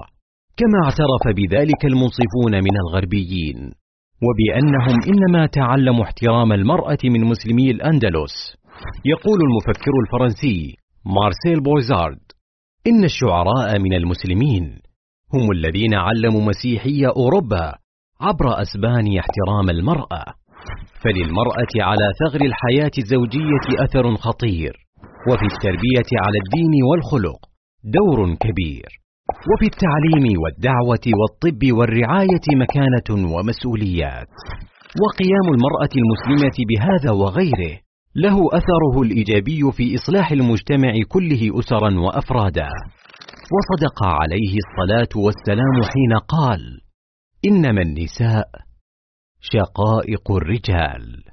كما 0.57 0.77
اعترف 0.83 1.35
بذلك 1.35 1.85
المنصفون 1.85 2.53
من 2.53 2.75
الغربيين 2.83 3.71
وبأنهم 4.25 4.97
إنما 5.07 5.45
تعلموا 5.45 6.03
احترام 6.03 6.53
المرأة 6.53 6.97
من 7.03 7.21
مسلمي 7.25 7.71
الأندلس. 7.71 8.55
يقول 9.05 9.39
المفكر 9.41 9.91
الفرنسي 10.03 10.75
مارسيل 11.05 11.63
بوزارد 11.63 12.19
إن 12.87 13.03
الشعراء 13.03 13.79
من 13.79 13.93
المسلمين 13.93 14.63
هم 15.33 15.51
الذين 15.51 15.93
علموا 15.93 16.41
مسيحي 16.41 17.05
أوروبا 17.05 17.75
عبر 18.21 18.61
أسبان 18.61 19.17
احترام 19.17 19.69
المرأة 19.69 20.23
فللمرأة 21.01 21.73
على 21.89 22.07
ثغر 22.21 22.41
الحياة 22.45 22.91
الزوجية 22.97 23.65
أثر 23.85 24.15
خطير 24.15 24.73
وفي 25.29 25.45
التربية 25.53 26.09
على 26.25 26.37
الدين 26.43 26.73
والخلق 26.89 27.39
دور 27.83 28.35
كبير 28.35 28.89
وفي 29.51 29.65
التعليم 29.71 30.25
والدعوة 30.43 31.05
والطب 31.19 31.61
والرعاية 31.77 32.45
مكانة 32.63 33.09
ومسؤوليات 33.33 34.31
وقيام 35.03 35.45
المرأة 35.55 35.93
المسلمة 36.01 36.57
بهذا 36.69 37.11
وغيره 37.11 37.79
له 38.15 38.37
أثره 38.53 39.01
الإيجابي 39.01 39.71
في 39.71 39.95
إصلاح 39.95 40.31
المجتمع 40.31 40.93
كله 41.07 41.59
أسرا 41.59 41.99
وأفرادا. 41.99 42.69
وصدق 43.55 44.03
عليه 44.03 44.53
الصلاة 44.63 45.23
والسلام 45.25 45.75
حين 45.93 46.13
قال 46.27 46.88
إنما 47.45 47.81
النساء 47.81 48.49
شقائق 49.41 50.31
الرجال. 50.31 51.23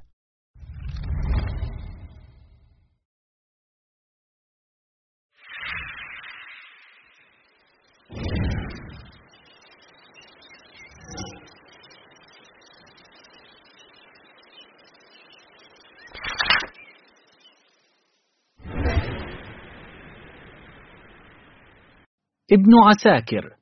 ابن 22.53 22.71
عساكر. 22.89 23.57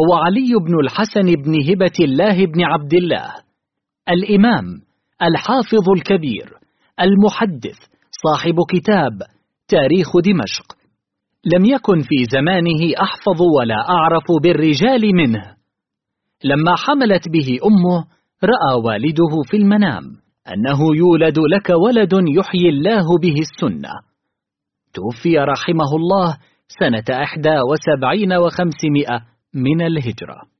هو 0.00 0.14
علي 0.14 0.48
بن 0.66 0.80
الحسن 0.80 1.42
بن 1.42 1.70
هبة 1.70 1.92
الله 2.00 2.46
بن 2.46 2.64
عبد 2.64 2.94
الله 2.94 3.34
الإمام 4.08 4.64
الحافظ 5.22 5.90
الكبير 5.96 6.52
المحدث 7.00 7.78
صاحب 8.24 8.54
كتاب 8.70 9.12
تاريخ 9.68 10.16
دمشق. 10.16 10.76
لم 11.54 11.64
يكن 11.64 12.00
في 12.00 12.24
زمانه 12.32 13.02
أحفظ 13.02 13.42
ولا 13.58 13.88
أعرف 13.88 14.24
بالرجال 14.42 15.14
منه. 15.14 15.56
لما 16.44 16.76
حملت 16.76 17.28
به 17.28 17.58
أمه 17.66 18.04
رأى 18.44 18.74
والده 18.84 19.42
في 19.50 19.56
المنام 19.56 20.04
أنه 20.48 20.96
يولد 20.96 21.38
لك 21.38 21.70
ولد 21.70 22.12
يحيي 22.12 22.68
الله 22.68 23.18
به 23.18 23.34
السنة. 23.40 23.92
توفي 24.94 25.38
رحمه 25.38 25.96
الله 25.96 26.36
سنة 26.68 27.22
إحدى 27.22 27.56
وسبعين 27.70 28.32
وخمسمائة 28.32 29.31
من 29.54 29.82
الهجرة. 29.82 30.51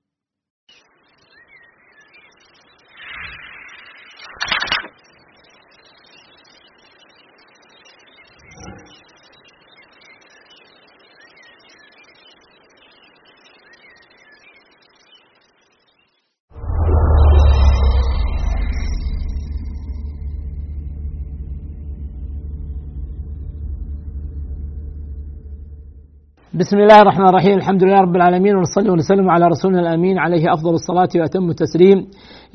بسم 26.63 26.79
الله 26.79 27.01
الرحمن 27.01 27.29
الرحيم. 27.29 27.57
الحمد 27.59 27.85
لله 27.85 28.01
رب 28.01 28.17
العالمين 28.17 28.57
ونصلي 28.57 28.91
ونسلم 28.91 29.31
على 29.31 29.47
رسولنا 29.47 29.81
الأمين 29.81 30.19
عليه 30.19 30.53
أفضل 30.53 30.75
الصلاة 30.75 31.09
وأتم 31.17 31.51
التسليم. 31.51 32.07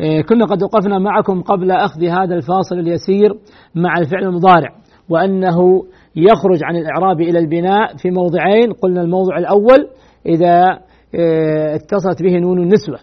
آه، 0.01 0.21
كنا 0.21 0.45
قد 0.45 0.63
وقفنا 0.63 0.99
معكم 0.99 1.41
قبل 1.41 1.71
أخذ 1.71 2.03
هذا 2.03 2.35
الفاصل 2.35 2.79
اليسير 2.79 3.33
مع 3.75 3.93
الفعل 3.99 4.23
المضارع 4.23 4.69
وأنه 5.09 5.83
يخرج 6.15 6.63
عن 6.63 6.75
الإعراب 6.75 7.21
إلى 7.21 7.39
البناء 7.39 7.95
في 7.95 8.11
موضعين. 8.11 8.73
قلنا 8.73 9.01
الموضع 9.01 9.37
الأول 9.37 9.87
إذا 10.25 10.79
آه، 11.15 11.75
اتصلت 11.75 12.23
به 12.23 12.37
نون 12.39 12.59
النسوة. 12.59 12.99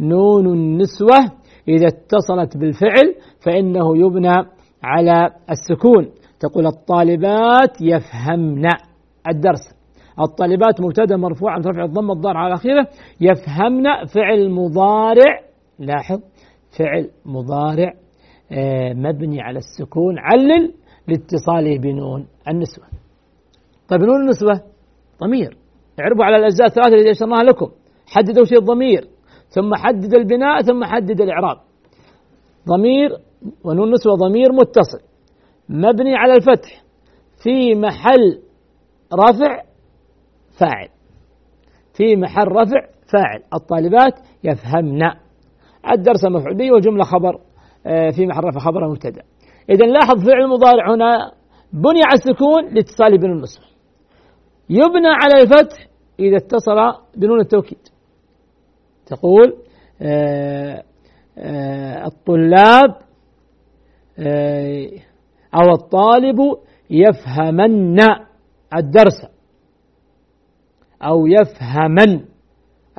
نون 0.00 0.46
النسوة 0.46 1.18
إذا 1.68 1.86
اتصلت 1.86 2.56
بالفعل 2.56 3.14
فإنه 3.46 3.98
يبنى 3.98 4.36
على 4.84 5.30
السكون. 5.50 6.08
تقول 6.40 6.66
الطالبات 6.66 7.80
يفهمن 7.80 8.66
الدرس. 9.28 9.75
الطالبات 10.20 10.80
مبتدا 10.80 11.16
مرفوع 11.16 11.52
عن 11.52 11.60
رفع 11.60 11.84
الضم 11.84 12.10
الضار 12.10 12.36
على 12.36 12.54
اخره 12.54 12.88
يفهمن 13.20 13.84
فعل 14.14 14.50
مضارع 14.50 15.40
لاحظ 15.78 16.20
فعل 16.78 17.10
مضارع 17.26 17.94
آه، 18.52 18.92
مبني 18.92 19.40
على 19.40 19.58
السكون 19.58 20.18
علل 20.18 20.74
لاتصاله 21.08 21.78
بنون 21.78 22.26
النسوة 22.48 22.86
طيب 23.88 24.00
نون 24.00 24.20
النسوة 24.20 24.60
ضمير. 25.20 25.56
اعربوا 26.00 26.24
على 26.24 26.36
الأجزاء 26.36 26.66
الثلاثة 26.66 26.94
التي 26.94 27.10
أشرناها 27.10 27.42
لكم. 27.42 27.70
حددوا 28.06 28.44
شيء 28.44 28.58
الضمير 28.58 29.08
ثم 29.48 29.74
حدد 29.74 30.14
البناء 30.14 30.62
ثم 30.62 30.84
حدد 30.84 31.20
الإعراب. 31.20 31.56
ضمير 32.68 33.10
ونون 33.64 33.88
النسوة 33.88 34.14
ضمير 34.14 34.52
متصل. 34.52 35.00
مبني 35.68 36.16
على 36.16 36.32
الفتح. 36.32 36.82
في 37.42 37.74
محل 37.74 38.42
رفع 39.14 39.62
فاعل. 40.60 40.88
في 41.94 42.16
محل 42.16 42.48
رفع 42.48 42.80
فاعل. 43.12 43.42
الطالبات 43.54 44.14
يفهمن. 44.44 45.02
الدرس 45.92 46.24
مفعول 46.24 46.56
به 46.56 46.72
والجملة 46.72 47.04
خبر 47.04 47.40
آه، 47.86 48.10
في 48.10 48.26
محل 48.26 48.44
رفع 48.44 48.60
خبر 48.60 48.88
مبتدأ. 48.88 49.22
إذا 49.70 49.86
لاحظ 49.86 50.26
فعل 50.26 50.42
المضارع 50.42 50.94
هنا. 50.94 51.32
بني 51.72 52.00
على 52.06 52.14
السكون 52.14 52.74
لاتصال 52.74 53.18
بنون 53.18 53.36
النصب 53.36 53.62
يبنى 54.70 55.08
على 55.08 55.42
الفتح 55.42 55.86
إذا 56.20 56.36
اتصل 56.36 57.02
بنون 57.16 57.40
التوكيد. 57.40 57.78
تقول 59.06 59.56
آه، 60.02 60.82
آه، 61.38 62.06
الطلاب 62.06 63.06
أو 65.54 65.72
الطالب 65.72 66.38
يفهمن 66.90 68.00
الدرس. 68.76 69.35
أو 71.06 71.26
يفهمن 71.26 72.24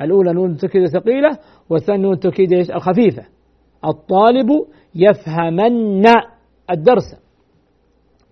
الأولى 0.00 0.32
نون 0.32 0.50
التوكيد 0.50 0.86
ثقيلة 0.86 1.38
والثانية 1.70 2.02
نون 2.02 2.12
التوكيد 2.12 2.52
الخفيفة. 2.52 3.26
الطالب 3.84 4.48
يفهمن 4.94 6.06
الدرس. 6.70 7.04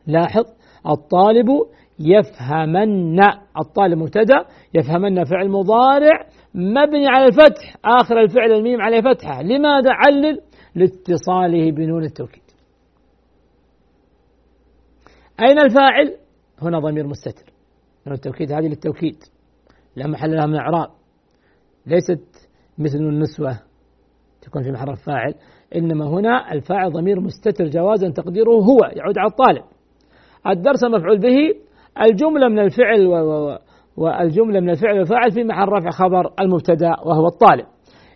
لاحظ 0.07 0.45
الطالب 0.89 1.47
يفهمن 1.99 3.21
الطالب 3.61 3.99
مبتدأ 3.99 4.45
يفهمن 4.75 5.25
فعل 5.25 5.49
مضارع 5.49 6.27
مبني 6.55 7.09
على 7.09 7.27
الفتح 7.27 7.77
آخر 7.85 8.21
الفعل 8.21 8.53
الميم 8.53 8.83
عليه 8.83 9.01
فتحة. 9.01 9.43
لماذا 9.43 9.91
علل؟ 9.91 10.41
لاتصاله 10.75 11.71
بنون 11.71 12.05
التوكيد. 12.05 12.43
أين 15.41 15.59
الفاعل؟ 15.59 16.17
هنا 16.63 16.79
ضمير 16.79 17.07
مستتر. 17.07 17.53
نون 18.07 18.15
التوكيد 18.15 18.53
هذه 18.53 18.67
للتوكيد. 18.67 19.17
لا 19.97 20.07
محل 20.07 20.37
لها 20.37 20.47
من 20.47 20.57
إعراب. 20.57 20.89
ليست 21.87 22.49
مثل 22.79 22.99
النسوة 22.99 23.59
تكون 24.43 24.63
في 24.63 24.71
محل 24.71 24.97
فاعل 24.97 25.35
إنما 25.77 26.09
هنا 26.09 26.53
الفاعل 26.53 26.93
ضمير 26.93 27.21
مستتر 27.21 27.65
جوازا 27.65 28.11
تقديره 28.11 28.51
هو 28.51 28.79
يعود 28.97 29.19
على 29.19 29.31
الطالب. 29.31 29.65
الدرس 30.47 30.85
مفعول 30.85 31.19
به 31.19 31.55
الجملة 32.03 32.49
من 32.49 32.59
الفعل 32.59 33.07
والجملة 33.97 34.61
من 34.61 34.71
الفعل 34.71 34.99
والفاعل 34.99 35.33
في 35.33 35.45
محل 35.45 35.69
رفع 35.69 35.91
خبر 35.91 36.33
المبتدأ 36.41 36.95
وهو 37.05 37.27
الطالب. 37.27 37.67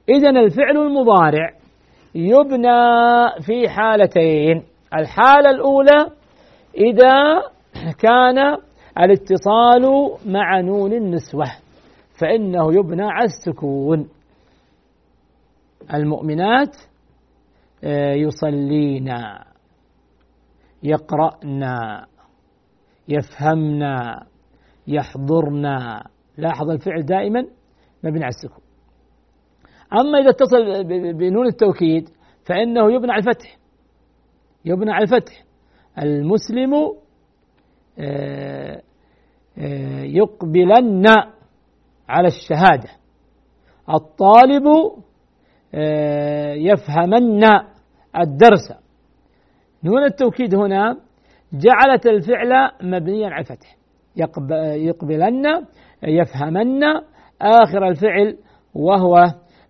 إذا 0.09 0.31
الفعل 0.31 0.77
المضارع 0.77 1.51
يبنى 2.15 2.81
في 3.47 3.69
حالتين. 3.69 4.63
الحالة 4.95 5.51
الأولى 5.51 6.11
إذا 6.77 7.43
كان 7.99 8.57
الاتصال 8.99 10.11
مع 10.27 10.61
نون 10.61 10.93
النسوة. 10.93 11.47
فإنه 12.21 12.75
يبنى 12.75 13.03
على 13.03 13.25
السكون. 13.25 14.09
المؤمنات 15.95 16.77
آه، 17.85 18.13
يصلين 18.13 19.13
يقرأن 20.83 21.77
يفهمن 23.09 23.83
يحضرن. 24.87 25.63
لاحظ 26.39 26.71
الفعل 26.71 27.03
دائما 27.05 27.47
مبني 28.05 28.25
على 28.25 28.29
السكون. 28.29 28.65
أما 29.93 30.19
إذا 30.19 30.31
اتصل 30.31 30.85
بنون 31.15 31.47
التوكيد 31.47 32.09
فإنه 32.45 32.93
يبنى 32.93 33.13
على 33.13 33.21
الفتح. 33.21 33.57
يبنى 34.65 34.93
على 34.93 35.03
الفتح. 35.03 35.45
المسلم 35.99 36.75
آه، 37.99 38.83
آه، 39.59 40.03
يقبلن. 40.03 41.05
على 42.11 42.29
الشهادة. 42.29 42.89
الطالب 43.95 44.65
آه، 45.75 46.53
يفهمن 46.53 47.45
الدرس. 48.19 48.73
نون 49.85 50.05
التوكيد 50.05 50.55
هنا؟ 50.55 50.97
جعلت 51.53 52.07
الفعل 52.07 52.71
مبنيا 52.83 53.29
على 53.29 53.41
الفتح. 53.41 53.77
يقبلن 54.77 55.67
يفهمن 56.03 56.83
آخر 57.43 57.89
الفعل 57.89 58.37
وهو 58.75 59.25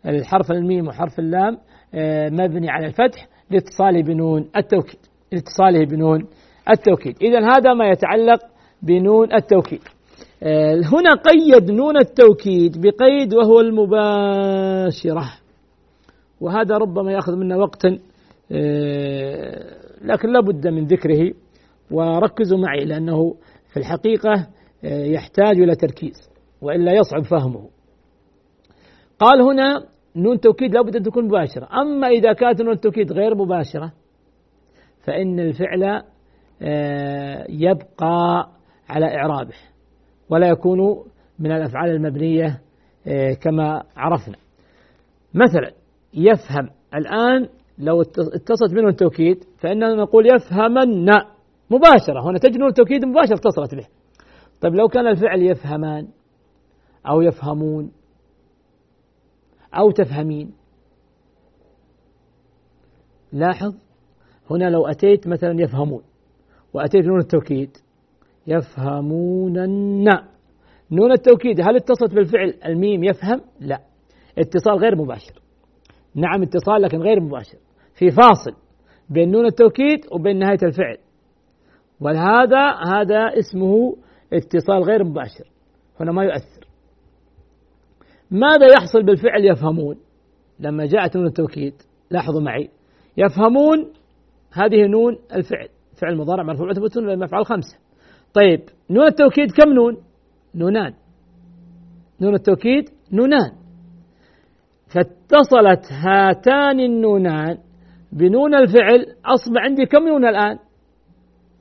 الحرف 0.06 0.50
الميم 0.50 0.88
وحرف 0.88 1.18
اللام 1.18 1.58
آه، 1.94 2.28
مبني 2.28 2.70
على 2.70 2.86
الفتح 2.86 3.28
لاتصاله 3.50 4.02
بنون 4.02 4.50
التوكيد. 4.56 5.00
لاتصاله 5.32 5.84
بنون 5.84 6.28
التوكيد. 6.70 7.16
إذا 7.22 7.38
هذا 7.38 7.74
ما 7.74 7.88
يتعلق 7.88 8.40
بنون 8.82 9.32
التوكيد. 9.34 9.80
هنا 10.92 11.14
قيد 11.14 11.70
نون 11.70 11.96
التوكيد 11.96 12.80
بقيد 12.80 13.34
وهو 13.34 13.60
المباشرة. 13.60 15.32
وهذا 16.40 16.76
ربما 16.76 17.12
يأخذ 17.12 17.36
منا 17.36 17.56
وقتا 17.56 17.98
آه، 18.52 19.76
لكن 20.02 20.32
لا 20.32 20.40
بد 20.40 20.66
من 20.66 20.86
ذكره. 20.86 21.32
وركزوا 21.90 22.58
معي 22.58 22.84
لأنه 22.84 23.34
في 23.72 23.76
الحقيقة 23.76 24.46
آه، 24.84 25.04
يحتاج 25.04 25.60
إلى 25.60 25.74
تركيز 25.74 26.30
وإلا 26.62 26.92
يصعب 26.92 27.22
فهمه. 27.22 27.68
قال 29.18 29.40
هنا 29.40 29.84
نون 30.16 30.40
توكيد 30.40 30.74
لابد 30.74 30.96
أن 30.96 31.02
تكون 31.02 31.24
مباشرة. 31.24 31.68
أما 31.82 32.08
إذا 32.08 32.32
كانت 32.32 32.62
نون 32.62 32.72
التوكيد 32.72 33.12
غير 33.12 33.34
مباشرة 33.34 33.92
فإن 35.04 35.40
الفعل 35.40 36.02
يبقى 37.48 38.48
على 38.88 39.06
إعرابه. 39.06 39.54
ولا 40.30 40.48
يكون 40.48 41.04
من 41.38 41.52
الأفعال 41.52 41.90
المبنية 41.90 42.60
آه، 43.06 43.32
كما 43.32 43.82
عرفنا. 43.96 44.36
مثلا 45.34 45.72
يفهم 46.14 46.70
الآن 46.94 47.48
لو 47.78 48.00
اتصلت 48.02 48.72
منه 48.72 48.88
التوكيد 48.88 49.44
فإننا 49.58 49.94
نقول 49.94 50.26
يفهمن 50.26 51.04
مباشرة. 51.70 52.30
هنا 52.30 52.38
تجد 52.38 52.56
نون 52.56 52.68
التوكيد 52.68 53.04
مباشرة 53.04 53.34
اتصلت 53.34 53.74
به. 53.74 53.86
طيب 54.60 54.74
لو 54.74 54.88
كان 54.88 55.06
الفعل 55.06 55.42
يفهمان 55.42 56.08
أو 57.08 57.20
يفهمون 57.22 57.92
أو 59.74 59.90
تفهمين. 59.90 60.52
لاحظ 63.32 63.74
هنا 64.50 64.70
لو 64.70 64.86
أتيت 64.86 65.28
مثلا 65.28 65.60
يفهمون 65.60 66.02
وأتيت 66.74 67.04
نون 67.04 67.18
التوكيد 67.18 67.76
يفهمون 68.50 69.52
نون 70.92 71.12
التوكيد 71.12 71.60
هل 71.60 71.76
اتصلت 71.76 72.14
بالفعل 72.14 72.54
الميم 72.66 73.04
يفهم؟ 73.04 73.40
لا. 73.60 73.80
اتصال 74.38 74.78
غير 74.78 74.96
مباشر. 74.96 75.34
نعم 76.14 76.42
اتصال 76.42 76.82
لكن 76.82 76.98
غير 76.98 77.20
مباشر. 77.20 77.58
في 77.94 78.10
فاصل 78.10 78.56
بين 79.10 79.30
نون 79.30 79.46
التوكيد 79.46 80.00
وبين 80.12 80.38
نهاية 80.38 80.58
الفعل. 80.62 80.96
ولهذا 82.00 82.70
هذا 82.94 83.38
اسمه 83.38 83.96
اتصال 84.32 84.82
غير 84.82 85.04
مباشر. 85.04 85.50
هنا 86.00 86.12
ما 86.12 86.24
يؤثر. 86.24 86.66
ماذا 88.30 88.66
يحصل 88.78 89.02
بالفعل 89.02 89.44
يفهمون؟ 89.44 89.96
لما 90.60 90.86
جاءت 90.86 91.16
نون 91.16 91.26
التوكيد 91.26 91.74
لاحظوا 92.10 92.40
معي. 92.40 92.68
يفهمون 93.16 93.92
هذه 94.52 94.86
نون 94.86 95.18
الفعل. 95.34 95.68
فعل 96.00 96.16
مضارع 96.16 96.42
مرفوع 96.42 96.68
وثبت 96.68 96.96
المفعول 96.96 97.46
خمسة. 97.46 97.89
طيب 98.34 98.60
نون 98.90 99.06
التوكيد 99.06 99.50
كم 99.50 99.72
نون؟ 99.72 99.96
نونان. 100.54 100.94
نون 102.20 102.34
التوكيد 102.34 102.84
نونان. 103.12 103.52
فاتصلت 104.94 105.92
هاتان 105.92 106.80
النونان 106.80 107.58
بنون 108.12 108.54
الفعل 108.54 109.02
أصبح 109.24 109.62
عندي 109.62 109.86
كم 109.86 110.08
نون 110.08 110.24
الآن؟ 110.24 110.58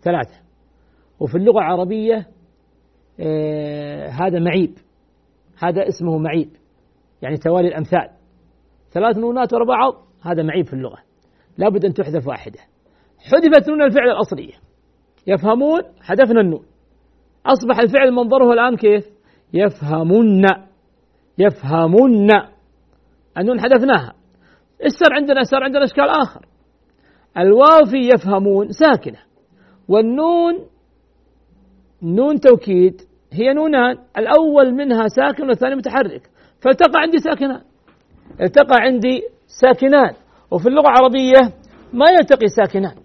ثلاثة. 0.01 0.39
وفي 1.19 1.35
اللغة 1.35 1.59
العربية 1.59 2.27
آه 3.19 4.07
هذا 4.07 4.39
معيب. 4.39 4.73
هذا 5.59 5.87
اسمه 5.87 6.17
معيب. 6.17 6.49
يعني 7.21 7.37
توالي 7.37 7.67
الأمثال. 7.67 8.09
ثلاث 8.91 9.17
نونات 9.17 9.53
ورا 9.53 9.65
بعض 9.65 9.93
هذا 10.21 10.43
معيب 10.43 10.65
في 10.65 10.73
اللغة. 10.73 10.97
لابد 11.57 11.85
أن 11.85 11.93
تحذف 11.93 12.27
واحدة. 12.27 12.59
حذفت 13.19 13.69
نون 13.69 13.81
الفعل 13.81 14.09
الأصلية. 14.09 14.68
يفهمون؟ 15.29 15.81
حذفنا 16.01 16.41
النون. 16.41 16.63
أصبح 17.45 17.79
الفعل 17.79 18.11
منظره 18.11 18.53
الآن 18.53 18.75
كيف؟ 18.75 19.05
يفهمون. 19.53 20.45
يفهمون. 21.37 22.29
النون 23.37 23.59
حذفناها. 23.61 24.13
صار 24.87 25.13
عندنا؟ 25.13 25.43
صار 25.43 25.63
عندنا 25.63 25.83
إشكال 25.83 26.09
آخر. 26.09 26.45
الواو 27.37 27.85
في 27.91 27.97
يفهمون 27.97 28.71
ساكنة. 28.71 29.19
والنون 29.87 30.53
نون 32.03 32.39
توكيد 32.39 33.01
هي 33.31 33.53
نونان. 33.53 33.97
الأول 34.17 34.73
منها 34.73 35.07
ساكن 35.07 35.47
والثاني 35.47 35.75
متحرك. 35.75 36.29
فالتقى 36.61 36.99
عندي 37.01 37.17
ساكنان. 37.17 37.61
التقى 38.41 38.75
عندي 38.81 39.21
ساكنان. 39.61 40.13
وفي 40.51 40.69
اللغة 40.69 40.89
العربية 40.89 41.55
ما 41.93 42.05
يلتقي 42.19 42.47
ساكنان. 42.47 42.95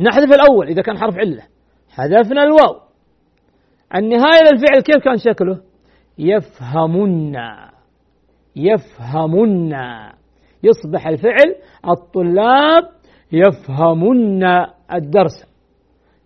نحذف 0.00 0.34
الأول 0.34 0.68
إذا 0.68 0.82
كان 0.82 0.98
حرف 0.98 1.18
علة. 1.18 1.42
حذفنا 1.90 2.42
الواو. 2.42 2.76
النهاية 3.94 4.42
للفعل 4.52 4.80
كيف 4.80 5.04
كان 5.04 5.16
شكله؟ 5.16 5.60
يفهمن. 6.18 7.36
يفهمن. 8.56 9.72
يصبح 10.62 11.06
الفعل 11.06 11.54
الطلاب 11.88 12.84
يفهمن 13.32 14.44
الدرس. 14.92 15.48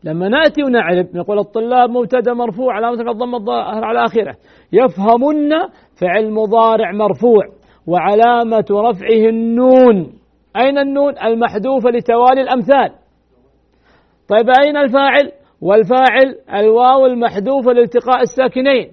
لما 0.05 0.29
نأتي 0.29 0.63
ونعرف 0.63 1.15
نقول 1.15 1.39
الطلاب 1.39 1.91
مبتدأ 1.91 2.33
مرفوع 2.33 2.75
علامة 2.75 3.11
الضم 3.11 3.35
الظاهر 3.35 3.85
على 3.85 4.05
آخره. 4.05 4.37
يفهمن 4.73 5.51
فعل 6.01 6.31
مضارع 6.31 6.93
مرفوع. 6.93 7.43
وعلامة 7.87 8.65
رفعه 8.71 9.29
النون. 9.29 10.13
أين 10.57 10.79
النون؟ 10.79 11.19
المحذوفة 11.19 11.91
لتوالي 11.91 12.41
الأمثال. 12.41 13.02
طيب 14.29 14.47
أين 14.61 14.77
الفاعل؟ 14.77 15.33
والفاعل 15.61 16.37
الواو 16.55 17.07
المحذوفة 17.07 17.73
لالتقاء 17.73 18.23
الساكنين. 18.23 18.93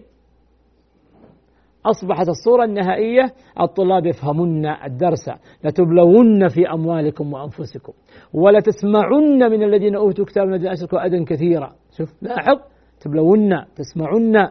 أصبحت 1.86 2.30
الصورة 2.30 2.64
النهائية 2.64 3.24
الطلاب 3.60 4.06
يفهمون 4.06 4.66
الدرس 4.66 5.30
لتبلون 5.64 6.48
في 6.48 6.70
أموالكم 6.74 7.34
وأنفسكم 7.34 7.94
ولتسمعن 8.34 9.52
من 9.52 9.64
الذين 9.64 9.96
أوتوا 9.96 10.26
كتاب 10.26 10.48
الذين 10.48 10.68
أشركوا 10.68 11.06
أذى 11.06 11.26
كثيرا 11.26 11.72
شوف 11.98 12.10
لاحظ 12.22 12.60
تبلون 13.02 13.66
تسمعن. 13.76 14.50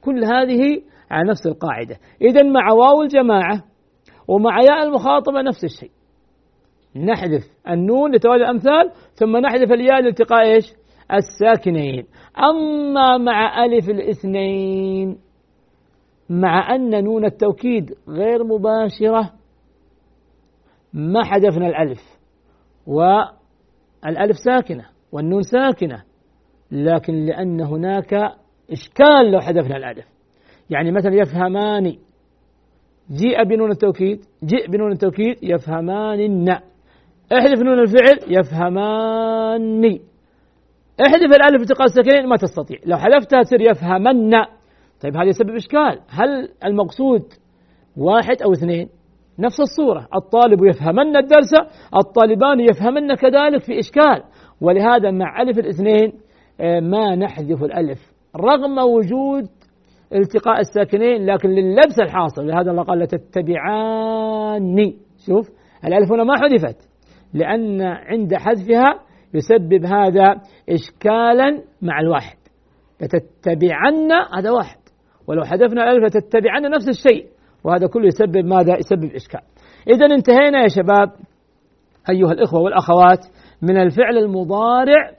كل 0.00 0.24
هذه 0.24 0.82
على 1.10 1.30
نفس 1.30 1.46
القاعدة. 1.46 1.96
إذا 2.22 2.42
مع 2.42 2.72
واو 2.72 3.02
الجماعة 3.02 3.62
ومع 4.28 4.60
ياء 4.62 4.82
المخاطبة 4.82 5.42
نفس 5.42 5.64
الشيء. 5.64 5.90
نحذف 6.96 7.42
النون 7.68 8.14
لتوالي 8.14 8.44
الأمثال 8.44 8.90
ثم 9.14 9.36
نحذف 9.36 9.72
الياء 9.72 10.02
لالتقاء 10.02 10.42
إيش؟ 10.42 10.72
الساكنين. 11.12 12.06
أما 12.38 13.18
مع 13.18 13.64
ألف 13.64 13.90
الاثنين 13.90 15.18
مع 16.30 16.74
أن 16.74 17.04
نون 17.04 17.24
التوكيد 17.24 17.94
غير 18.08 18.44
مباشرة 18.44 19.32
ما 20.92 21.24
حذفنا 21.24 21.66
الألف 21.66 22.18
والألف 22.86 24.36
ساكنة 24.36 24.84
والنون 25.12 25.42
ساكنة 25.42 26.02
لكن 26.70 27.14
لأن 27.14 27.60
هناك 27.60 28.14
إشكال 28.70 29.30
لو 29.32 29.40
حذفنا 29.40 29.76
الألف. 29.76 30.06
يعني 30.70 30.92
مثلا 30.92 31.14
يفهمان 31.14 31.96
جيء 33.10 33.44
بنون 33.44 33.70
التوكيد 33.70 34.24
جيء 34.44 34.70
بنون 34.70 34.92
التوكيد 34.92 35.36
يفهمان 35.42 36.20
الناء 36.20 36.73
احذف 37.32 37.62
نون 37.62 37.78
الفعل 37.78 38.18
يفهماني. 38.28 40.00
احذف 41.06 41.36
الألف 41.36 41.62
التقاء 41.62 41.86
الساكنين 41.86 42.26
ما 42.28 42.36
تستطيع. 42.36 42.78
لو 42.86 42.96
حذفتها 42.96 43.42
تصير 43.42 43.60
يفهمن. 43.60 44.30
طيب 45.02 45.16
هذا 45.16 45.28
يسبب 45.28 45.50
إشكال. 45.50 46.00
هل 46.08 46.48
المقصود 46.64 47.22
واحد 47.96 48.42
أو 48.42 48.52
اثنين؟ 48.52 48.88
نفس 49.38 49.60
الصورة. 49.60 50.08
الطالب 50.14 50.64
يفهمن 50.64 51.16
الدرس 51.16 51.52
الطالبان 51.96 52.60
يفهمن 52.60 53.14
كذلك 53.14 53.62
في 53.62 53.78
إشكال. 53.78 54.22
ولهذا 54.60 55.10
مع 55.10 55.42
ألف 55.42 55.58
الاثنين 55.58 56.12
آه، 56.60 56.80
ما 56.80 57.16
نحذف 57.16 57.64
الألف. 57.64 58.12
رغم 58.36 58.78
وجود 58.78 59.48
التقاء 60.14 60.60
الساكنين 60.60 61.26
لكن 61.26 61.48
لللبس 61.48 62.00
الحاصل. 62.00 62.46
لهذا 62.46 62.70
الله 62.70 62.82
قال 62.82 62.98
لتتبعاني 62.98 64.96
شوف 65.26 65.48
الألف 65.84 66.12
هنا 66.12 66.24
ما 66.24 66.34
حذفت. 66.36 66.93
لأن 67.34 67.82
عند 67.82 68.34
حذفها 68.34 69.00
يسبب 69.34 69.84
هذا 69.84 70.40
إشكالا 70.68 71.62
مع 71.82 72.00
الواحد. 72.00 72.36
لتتبعن 73.00 74.12
هذا 74.38 74.50
واحد. 74.50 74.78
ولو 75.26 75.44
حذفنا 75.44 75.90
الألف 75.90 76.04
لتتبعن 76.04 76.62
نفس 76.62 76.88
الشيء. 76.88 77.26
وهذا 77.64 77.86
كله 77.86 78.06
يسبب 78.06 78.44
ماذا؟ 78.44 78.76
يسبب 78.76 79.14
إشكال. 79.14 79.40
إذا 79.88 80.06
انتهينا 80.06 80.62
يا 80.62 80.68
شباب 80.68 81.08
أيها 82.10 82.32
الإخوة 82.32 82.60
والأخوات 82.60 83.26
من 83.62 83.76
الفعل 83.76 84.18
المضارع 84.18 85.10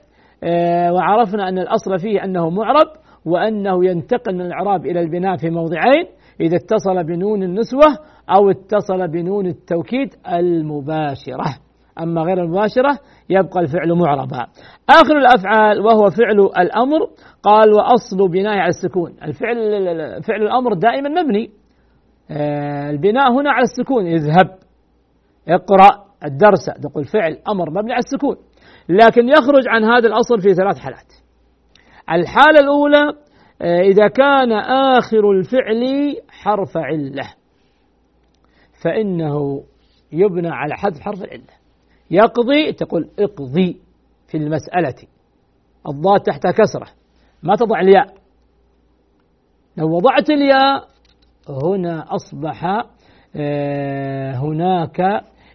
آه، 0.44 0.92
وعرفنا 0.92 1.48
أن 1.48 1.58
الأصل 1.58 1.98
فيه 1.98 2.24
أنه 2.24 2.50
معرب 2.50 2.86
وأنه 3.24 3.84
ينتقل 3.84 4.34
من 4.34 4.40
الإعراب 4.40 4.86
إلى 4.86 5.00
البناء 5.00 5.36
في 5.36 5.50
موضعين 5.50 6.06
إذا 6.40 6.56
اتصل 6.56 7.04
بنون 7.04 7.42
النسوة 7.42 7.86
أو 8.30 8.50
اتصل 8.50 9.08
بنون 9.08 9.46
التوكيد 9.46 10.14
المباشرة. 10.32 11.65
أما 12.00 12.22
غير 12.22 12.42
المباشرة 12.42 12.98
يبقى 13.30 13.60
الفعل 13.60 13.92
معربا. 13.94 14.46
آخر 14.90 15.18
الأفعال 15.18 15.80
وهو 15.80 16.10
فعل 16.10 16.40
الأمر 16.58 16.98
قال 17.42 17.72
وأصل 17.72 18.28
بناء 18.28 18.58
على 18.58 18.68
السكون. 18.68 19.16
الفعل 19.22 19.56
فعل 20.22 20.42
الأمر 20.42 20.74
دائما 20.74 21.08
مبني. 21.08 21.50
آه، 22.30 22.90
البناء 22.90 23.32
هنا 23.32 23.50
على 23.50 23.62
السكون. 23.62 24.06
اذهب 24.06 24.58
اقرأ 25.48 26.04
الدرس. 26.24 26.66
تقول 26.82 27.04
فعل 27.04 27.38
أمر 27.48 27.70
مبني 27.70 27.92
على 27.92 28.02
السكون. 28.04 28.36
لكن 28.88 29.28
يخرج 29.28 29.68
عن 29.68 29.84
هذا 29.84 30.08
الأصل 30.08 30.40
في 30.40 30.54
ثلاث 30.54 30.78
حالات. 30.78 31.12
الحالة 32.10 32.60
الأولى 32.60 33.12
آه، 33.62 33.80
إذا 33.80 34.08
كان 34.08 34.52
آخر 34.52 35.30
الفعل 35.30 36.16
حرف 36.28 36.76
علة 36.76 37.34
فإنه 38.82 39.62
يبنى 40.12 40.48
على 40.48 40.74
حذف 40.74 41.00
حرف 41.00 41.24
العلة. 41.24 41.55
يقضي 42.10 42.72
تقول 42.72 43.10
اقضي 43.18 43.80
في 44.28 44.36
المسألة. 44.36 44.94
الضاد 45.88 46.20
تحت 46.20 46.46
كسرة. 46.46 46.86
ما 47.42 47.56
تضع 47.56 47.80
الياء. 47.80 48.14
لو 49.76 49.96
وضعت 49.96 50.30
الياء 50.30 50.88
هنا 51.48 52.14
أصبح 52.14 52.86
آه، 53.36 54.32
هناك 54.34 55.00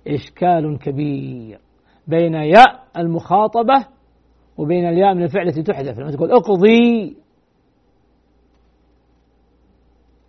إشكال 0.07 0.79
كبير 0.79 1.59
بين 2.07 2.33
ياء 2.33 2.83
المخاطبة 2.97 3.85
وبين 4.57 4.89
الياء 4.89 5.13
من 5.13 5.23
الفعل 5.23 5.47
التي 5.47 5.63
تحذف. 5.63 5.99
لما 5.99 6.11
تقول 6.11 6.31
اقضي 6.31 7.17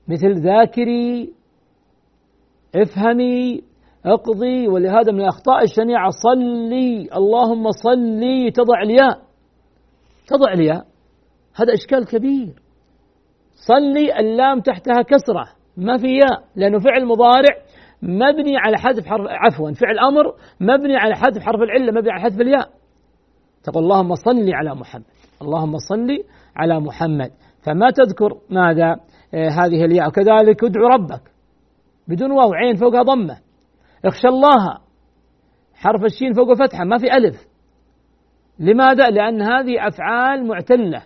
مثل 0.09 0.33
ذاكري 0.33 1.33
افهمي 2.75 3.63
اقضي 4.07 4.69
ولهذا 4.69 5.13
من 5.13 5.21
الأخطاء 5.21 5.63
الشنيعة 5.63 6.11
صلي 6.11 7.09
اللهم 7.17 7.71
صلي 7.71 8.51
تضع 8.51 8.83
الياء. 8.83 9.19
تضع 10.27 10.53
الياء. 10.53 10.85
هذا 11.57 11.75
إشكال 11.75 12.07
كبير. 12.07 12.55
صلي 13.69 14.19
اللام 14.21 14.61
تحتها 14.61 15.03
كسرة 15.03 15.45
ما 15.77 15.99
في 15.99 16.07
ياء 16.07 16.45
لأنه 16.57 16.79
فعل 16.79 17.07
مضارع 17.07 17.57
مبني 18.03 18.57
على 18.57 18.79
حذف 18.79 19.07
حرف 19.07 19.27
عفوا 19.29 19.73
فعل 19.73 19.99
أمر 19.99 20.35
مبني 20.61 20.97
على 20.97 21.15
حذف 21.15 21.43
حرف 21.43 21.61
العلة 21.61 21.93
مبني 21.93 22.11
على 22.11 22.21
حذف 22.21 22.41
الياء. 22.41 22.71
تقول 23.65 23.83
اللهم 23.83 24.15
صل 24.15 24.55
على 24.55 24.75
محمد. 24.75 25.05
اللهم 25.43 25.77
صل 25.79 26.09
على 26.57 26.81
محمد. 26.81 27.31
فما 27.63 27.91
تذكر 27.91 28.39
ماذا؟ 28.51 28.97
آه 29.35 29.49
هذه 29.49 29.85
الياء. 29.85 30.09
وكذلك 30.09 30.65
ادعو 30.65 30.87
ربك. 30.87 31.23
بدون 32.09 32.31
واو 32.31 32.55
عين 32.55 32.77
فوقها 32.77 33.03
ضمة. 33.03 33.39
اخشى 34.05 34.29
الله. 34.29 34.79
حرف 35.75 36.05
الشين 36.05 36.33
فوق 36.33 36.53
فتحة 36.53 36.85
ما 36.85 36.99
في 36.99 37.13
ألف. 37.17 37.47
لماذا؟ 38.59 39.11
لأن 39.11 39.43
هذه 39.43 39.89
أفعال 39.89 40.47
معتلة. 40.47 41.03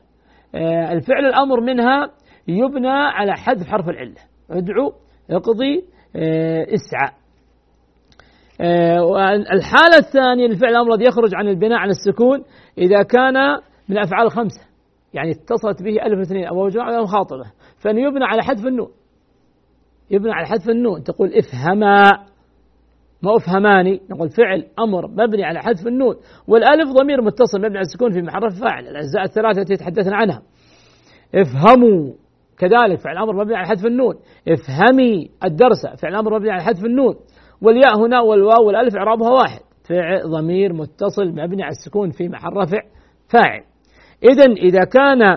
آه 0.55 0.92
الفعل 0.92 1.24
الأمر 1.26 1.61
منها 1.61 2.11
يبنى 2.49 2.88
على 2.88 3.32
حذف 3.32 3.66
حرف 3.66 3.88
العلة. 3.88 4.20
ادعو 4.51 4.92
اقضي 5.30 5.84
آه 6.16 6.66
اسعى. 6.74 7.11
آه 8.61 9.34
الحالة 9.34 9.97
الثانية 9.99 10.47
للفعل 10.47 10.70
الأمر 10.70 10.94
الذي 10.94 11.05
يخرج 11.05 11.34
عن 11.34 11.49
البناء 11.49 11.78
على 11.78 11.90
السكون 11.90 12.44
إذا 12.78 13.03
كان 13.03 13.34
من 13.88 13.99
الأفعال 13.99 14.26
الخمسة 14.26 14.61
يعني 15.14 15.30
اتصلت 15.30 15.82
به 15.82 16.07
ألف 16.07 16.20
اثنين 16.20 16.47
أو 16.47 16.68
جماعة 16.68 16.99
أو 16.99 17.05
مخاطبة 17.07 17.45
فإنه 17.78 18.01
يبنى 18.01 18.24
على 18.24 18.42
حذف 18.42 18.66
النون. 18.66 18.90
يبنى 20.11 20.32
على 20.32 20.47
حذف 20.47 20.68
النون. 20.68 21.03
تقول 21.03 21.32
افهما. 21.34 22.11
ما 23.27 23.37
افهماني 23.37 24.01
نقول 24.11 24.29
فعل 24.29 24.64
أمر 24.79 25.09
مبني 25.09 25.45
على 25.45 25.59
حذف 25.59 25.87
النون. 25.87 26.16
والألف 26.49 26.91
ضمير 26.91 27.22
متصل 27.22 27.59
مبني 27.59 27.77
على 27.77 27.81
السكون 27.81 28.11
في 28.12 28.22
محل 28.22 28.51
فاعل. 28.51 28.89
الأجزاء 28.89 29.22
الثلاثة 29.22 29.61
التي 29.61 29.77
تحدثنا 29.77 30.16
عنها. 30.16 30.43
افهموا. 31.35 32.12
كذلك 32.59 32.99
فعل 32.99 33.16
أمر 33.18 33.37
مبني 33.37 33.57
على 33.57 33.66
حذف 33.66 33.87
النون. 33.87 34.14
افهمي 34.49 35.31
الدرس. 35.45 35.87
فعل 36.03 36.14
أمر 36.14 36.39
مبني 36.39 36.51
على 36.51 36.62
حذف 36.62 36.85
النون. 36.85 37.14
والياء 37.62 37.99
هنا 37.99 38.20
والواو 38.20 38.66
والألف 38.66 38.97
إعرابها 38.97 39.31
واحد. 39.31 39.61
فعل 39.89 40.22
ضمير 40.31 40.72
متصل 40.72 41.29
مبني 41.29 41.62
على 41.62 41.72
السكون 41.72 42.11
في 42.11 42.29
محل 42.29 42.53
رفع 42.53 42.81
فاعل. 43.33 43.62
اذا 44.22 44.53
إذا 44.53 44.85
كان 44.85 45.37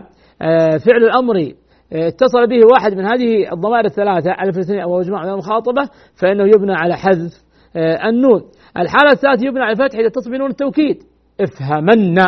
فعل 0.80 1.04
الأمر 1.04 1.54
اتصل 1.94 2.48
به 2.48 2.60
واحد 2.74 2.94
من 2.94 3.06
هذه 3.06 3.54
الضمائر 3.54 3.86
الثلاثة 3.86 4.32
ألف 4.32 4.58
الاثنين 4.58 4.80
أو 4.80 5.00
من 5.00 5.16
المخاطبة 5.16 5.90
فإنه 6.22 6.44
يبنى 6.44 6.74
على 6.74 6.96
حذف 6.96 7.49
النون. 7.78 8.41
الحالة 8.78 9.11
الثالثة 9.11 9.47
يبنى 9.47 9.63
على 9.63 9.72
الفتح 9.72 9.99
إذا 9.99 10.07
اتصل 10.07 10.32
بنون 10.32 10.49
التوكيد. 10.49 11.03
افهمن 11.41 12.20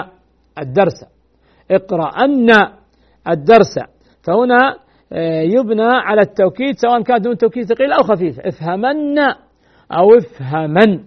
الدرس. 0.60 1.06
اقرأن 1.72 2.50
الدرس. 3.30 3.80
فهنا 4.24 4.78
يبنى 5.44 5.84
على 5.84 6.22
التوكيد 6.22 6.76
سواء 6.76 7.02
كانت 7.02 7.26
نون 7.28 7.38
توكيد 7.38 7.64
ثقيلة 7.64 7.96
أو 7.96 8.04
خفيفة 8.04 8.44
افهمن 8.48 9.20
أو 9.92 10.18
افهمن. 10.18 11.04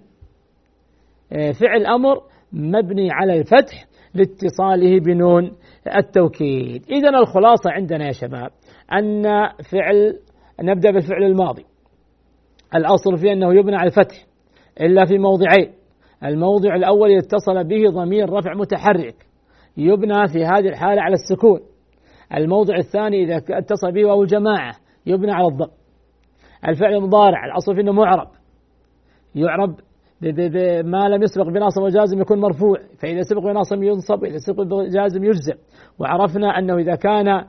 فعل 1.60 1.86
أمر 1.86 2.20
مبني 2.52 3.12
على 3.12 3.38
الفتح 3.40 3.84
لاتصاله 4.14 5.00
بنون 5.00 5.52
التوكيد. 5.96 6.84
إذا 6.90 7.08
الخلاصة 7.08 7.70
عندنا 7.70 8.06
يا 8.06 8.12
شباب 8.12 8.50
أن 8.92 9.22
فعل 9.72 10.18
نبدأ 10.62 10.90
بالفعل 10.90 11.22
الماضي. 11.22 11.64
الأصل 12.74 13.16
فيه 13.16 13.32
أنه 13.32 13.54
يبنى 13.54 13.76
على 13.76 13.86
الفتح 13.86 14.16
إلا 14.80 15.04
في 15.04 15.18
موضعين. 15.18 15.72
الموضع 16.24 16.74
الأول 16.74 17.10
اتصل 17.10 17.64
به 17.64 17.90
ضمير 17.90 18.30
رفع 18.30 18.54
متحرك 18.54 19.14
يبنى 19.76 20.28
في 20.28 20.44
هذه 20.44 20.68
الحالة 20.68 21.02
على 21.02 21.14
السكون. 21.14 21.60
الموضع 22.34 22.76
الثاني 22.76 23.24
إذا 23.24 23.36
اتصل 23.50 23.92
به 23.92 24.04
واو 24.04 24.22
الجماعة 24.22 24.74
يبنى 25.06 25.32
على 25.32 25.46
الضم. 25.46 25.70
الفعل 26.68 26.94
المضارع 26.94 27.44
الأصل 27.44 27.74
فيه 27.74 27.82
أنه 27.82 27.92
معرب. 27.92 28.28
يعرب 29.34 29.74
ما 30.84 31.08
لم 31.08 31.22
يسبق 31.22 31.44
بناصب 31.44 31.82
وجازم 31.82 32.20
يكون 32.20 32.40
مرفوع 32.40 32.78
فإذا 32.98 33.22
سبق 33.22 33.42
بناصب 33.42 33.82
ينصب 33.82 34.22
وإذا 34.22 34.38
سبق 34.38 34.62
بجازم 34.62 35.24
يجزم. 35.24 35.54
وعرفنا 35.98 36.58
أنه 36.58 36.76
إذا 36.76 36.94
كان 36.94 37.44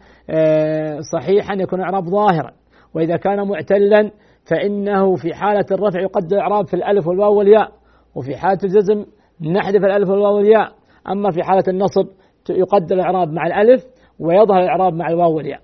صحيحا 1.14 1.56
يكون 1.56 1.82
إعراب 1.82 2.04
ظاهرا 2.04 2.52
وإذا 2.94 3.18
كان 3.18 3.48
معتلا 3.48 4.12
فإنه 4.46 5.16
في 5.16 5.34
حالة 5.34 5.66
الرفع 5.72 6.00
يقدر 6.02 6.40
إعراب 6.40 6.68
في 6.68 6.74
الألف 6.74 7.08
والواو 7.08 7.38
والياء 7.38 7.72
وفي 8.16 8.38
حالة 8.38 8.60
الجزم 8.64 9.06
نحذف 9.42 9.84
الألف 9.84 10.10
والواو 10.10 10.36
والياء 10.36 10.72
أما 11.12 11.32
في 11.32 11.44
حالة 11.44 11.64
النصب 11.68 12.08
يقدر 12.50 12.96
الإعراب 12.96 13.34
مع 13.34 13.48
الألف 13.48 13.86
ويظهر 14.20 14.60
الإعراب 14.60 14.94
مع 14.94 15.10
الواو 15.10 15.36
والياء. 15.36 15.60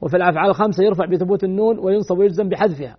وفي 0.00 0.16
الأفعال 0.16 0.50
الخمسة 0.50 0.84
يرفع 0.84 1.06
بثبوت 1.06 1.44
النون 1.44 1.78
وينصب 1.78 2.18
ويجزم 2.18 2.48
بحذفها. 2.48 2.96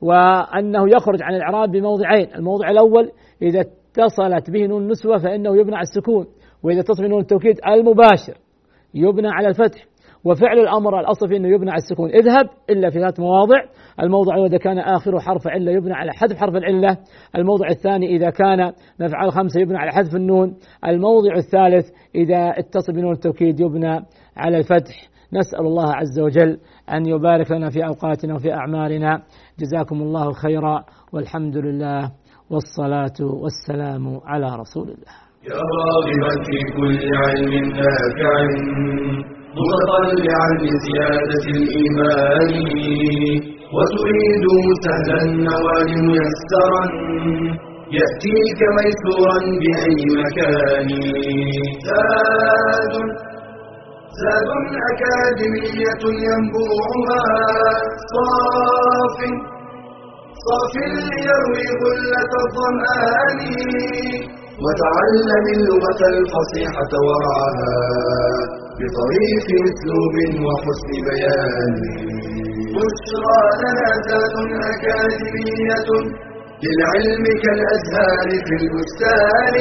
وأنه 0.00 0.88
يخرج 0.88 1.22
عن 1.22 1.34
الإعراب 1.34 1.70
بموضعين 1.70 2.34
الموضع 2.34 2.70
الأول 2.70 3.10
إذا 3.42 3.60
اتصلت 3.60 4.50
به 4.50 4.66
نون 4.66 4.82
النسوة 4.82 5.18
فإنه 5.18 5.56
يبنى 5.56 5.76
على 5.76 5.82
السكون 5.82 6.26
وإذا 6.62 6.80
اتصل 6.80 7.04
نون 7.04 7.20
التوكيد 7.20 7.60
المباشر 7.66 8.34
يبنى 8.94 9.28
على 9.28 9.48
الفتح. 9.48 9.89
وفعل 10.24 10.58
الأمر 10.58 11.00
الأصل 11.00 11.28
فيه 11.28 11.36
أنه 11.36 11.48
يبنى 11.48 11.70
على 11.70 11.78
السكون. 11.78 12.10
اذهب 12.10 12.48
إلا 12.70 12.90
في 12.90 12.98
ثلاث 12.98 13.20
مواضع. 13.20 13.56
الموضع 14.02 14.46
إذا 14.46 14.58
كان 14.58 14.78
آخره 14.78 15.18
حرف 15.18 15.48
علة 15.48 15.72
يبنى 15.72 15.94
على 15.94 16.12
حذف 16.12 16.36
حرف 16.36 16.54
العلة. 16.54 16.96
الموضع 17.36 17.68
الثاني 17.68 18.16
إذا 18.16 18.30
كان 18.30 18.72
مفعل 19.00 19.32
خمسة 19.32 19.60
يبنى 19.60 19.78
على 19.78 19.92
حذف 19.92 20.16
النون. 20.16 20.56
الموضع 20.86 21.34
الثالث 21.36 21.86
إذا 22.14 22.58
اتصل 22.58 22.92
بنون 22.92 23.12
التوكيد 23.12 23.60
يبنى 23.60 24.00
على 24.36 24.58
الفتح. 24.58 25.10
نسأل 25.32 25.66
الله 25.66 25.94
عز 25.94 26.20
وجل 26.20 26.58
أن 26.92 27.06
يبارك 27.06 27.50
لنا 27.50 27.70
في 27.70 27.86
أوقاتنا 27.86 28.34
وفي 28.34 28.52
أعمارنا 28.52 29.22
جزاكم 29.58 30.02
الله 30.02 30.32
خيرا 30.32 30.84
والحمد 31.12 31.56
لله 31.56 32.10
والصلاة 32.50 33.26
والسلام 33.42 34.20
على 34.24 34.46
رسول 34.46 34.82
الله. 34.82 35.14
يا 35.44 35.60
راغبا 35.80 36.44
في 36.44 36.58
كل 36.76 36.98
علم 37.14 37.70
نافع. 37.70 39.39
متطلعا 39.58 40.48
لزيادة 40.64 41.44
الإيمان. 41.56 42.52
وتريد 43.76 44.44
سهلا 44.84 45.18
النوال 45.22 45.90
ميسرا. 46.08 46.84
يأتيك 47.98 48.60
ميسورا 48.76 49.38
بأي 49.60 50.02
مكان. 50.20 50.88
زاد 51.86 52.94
زاد 54.20 54.50
أكاديمية 54.90 56.02
ينبوعها. 56.26 57.24
صاف. 58.12 59.18
صاف 60.44 60.74
ليروي 61.10 61.66
غلة 61.82 62.32
الظمآن. 62.44 63.40
وتعلم 64.64 65.44
اللغة 65.56 66.00
الفصيحة 66.14 66.92
ورعاها 67.06 68.59
بطريق 68.80 69.46
اسلوب 69.68 70.14
وحسن 70.44 70.90
بيان. 71.06 71.74
بشرى 72.74 73.42
لنا 73.62 73.90
ذات 74.08 74.34
أكاديمية 74.72 75.88
للعلم 76.64 77.24
كالأزهار 77.44 78.28
في 78.46 78.54
البستان. 78.62 79.54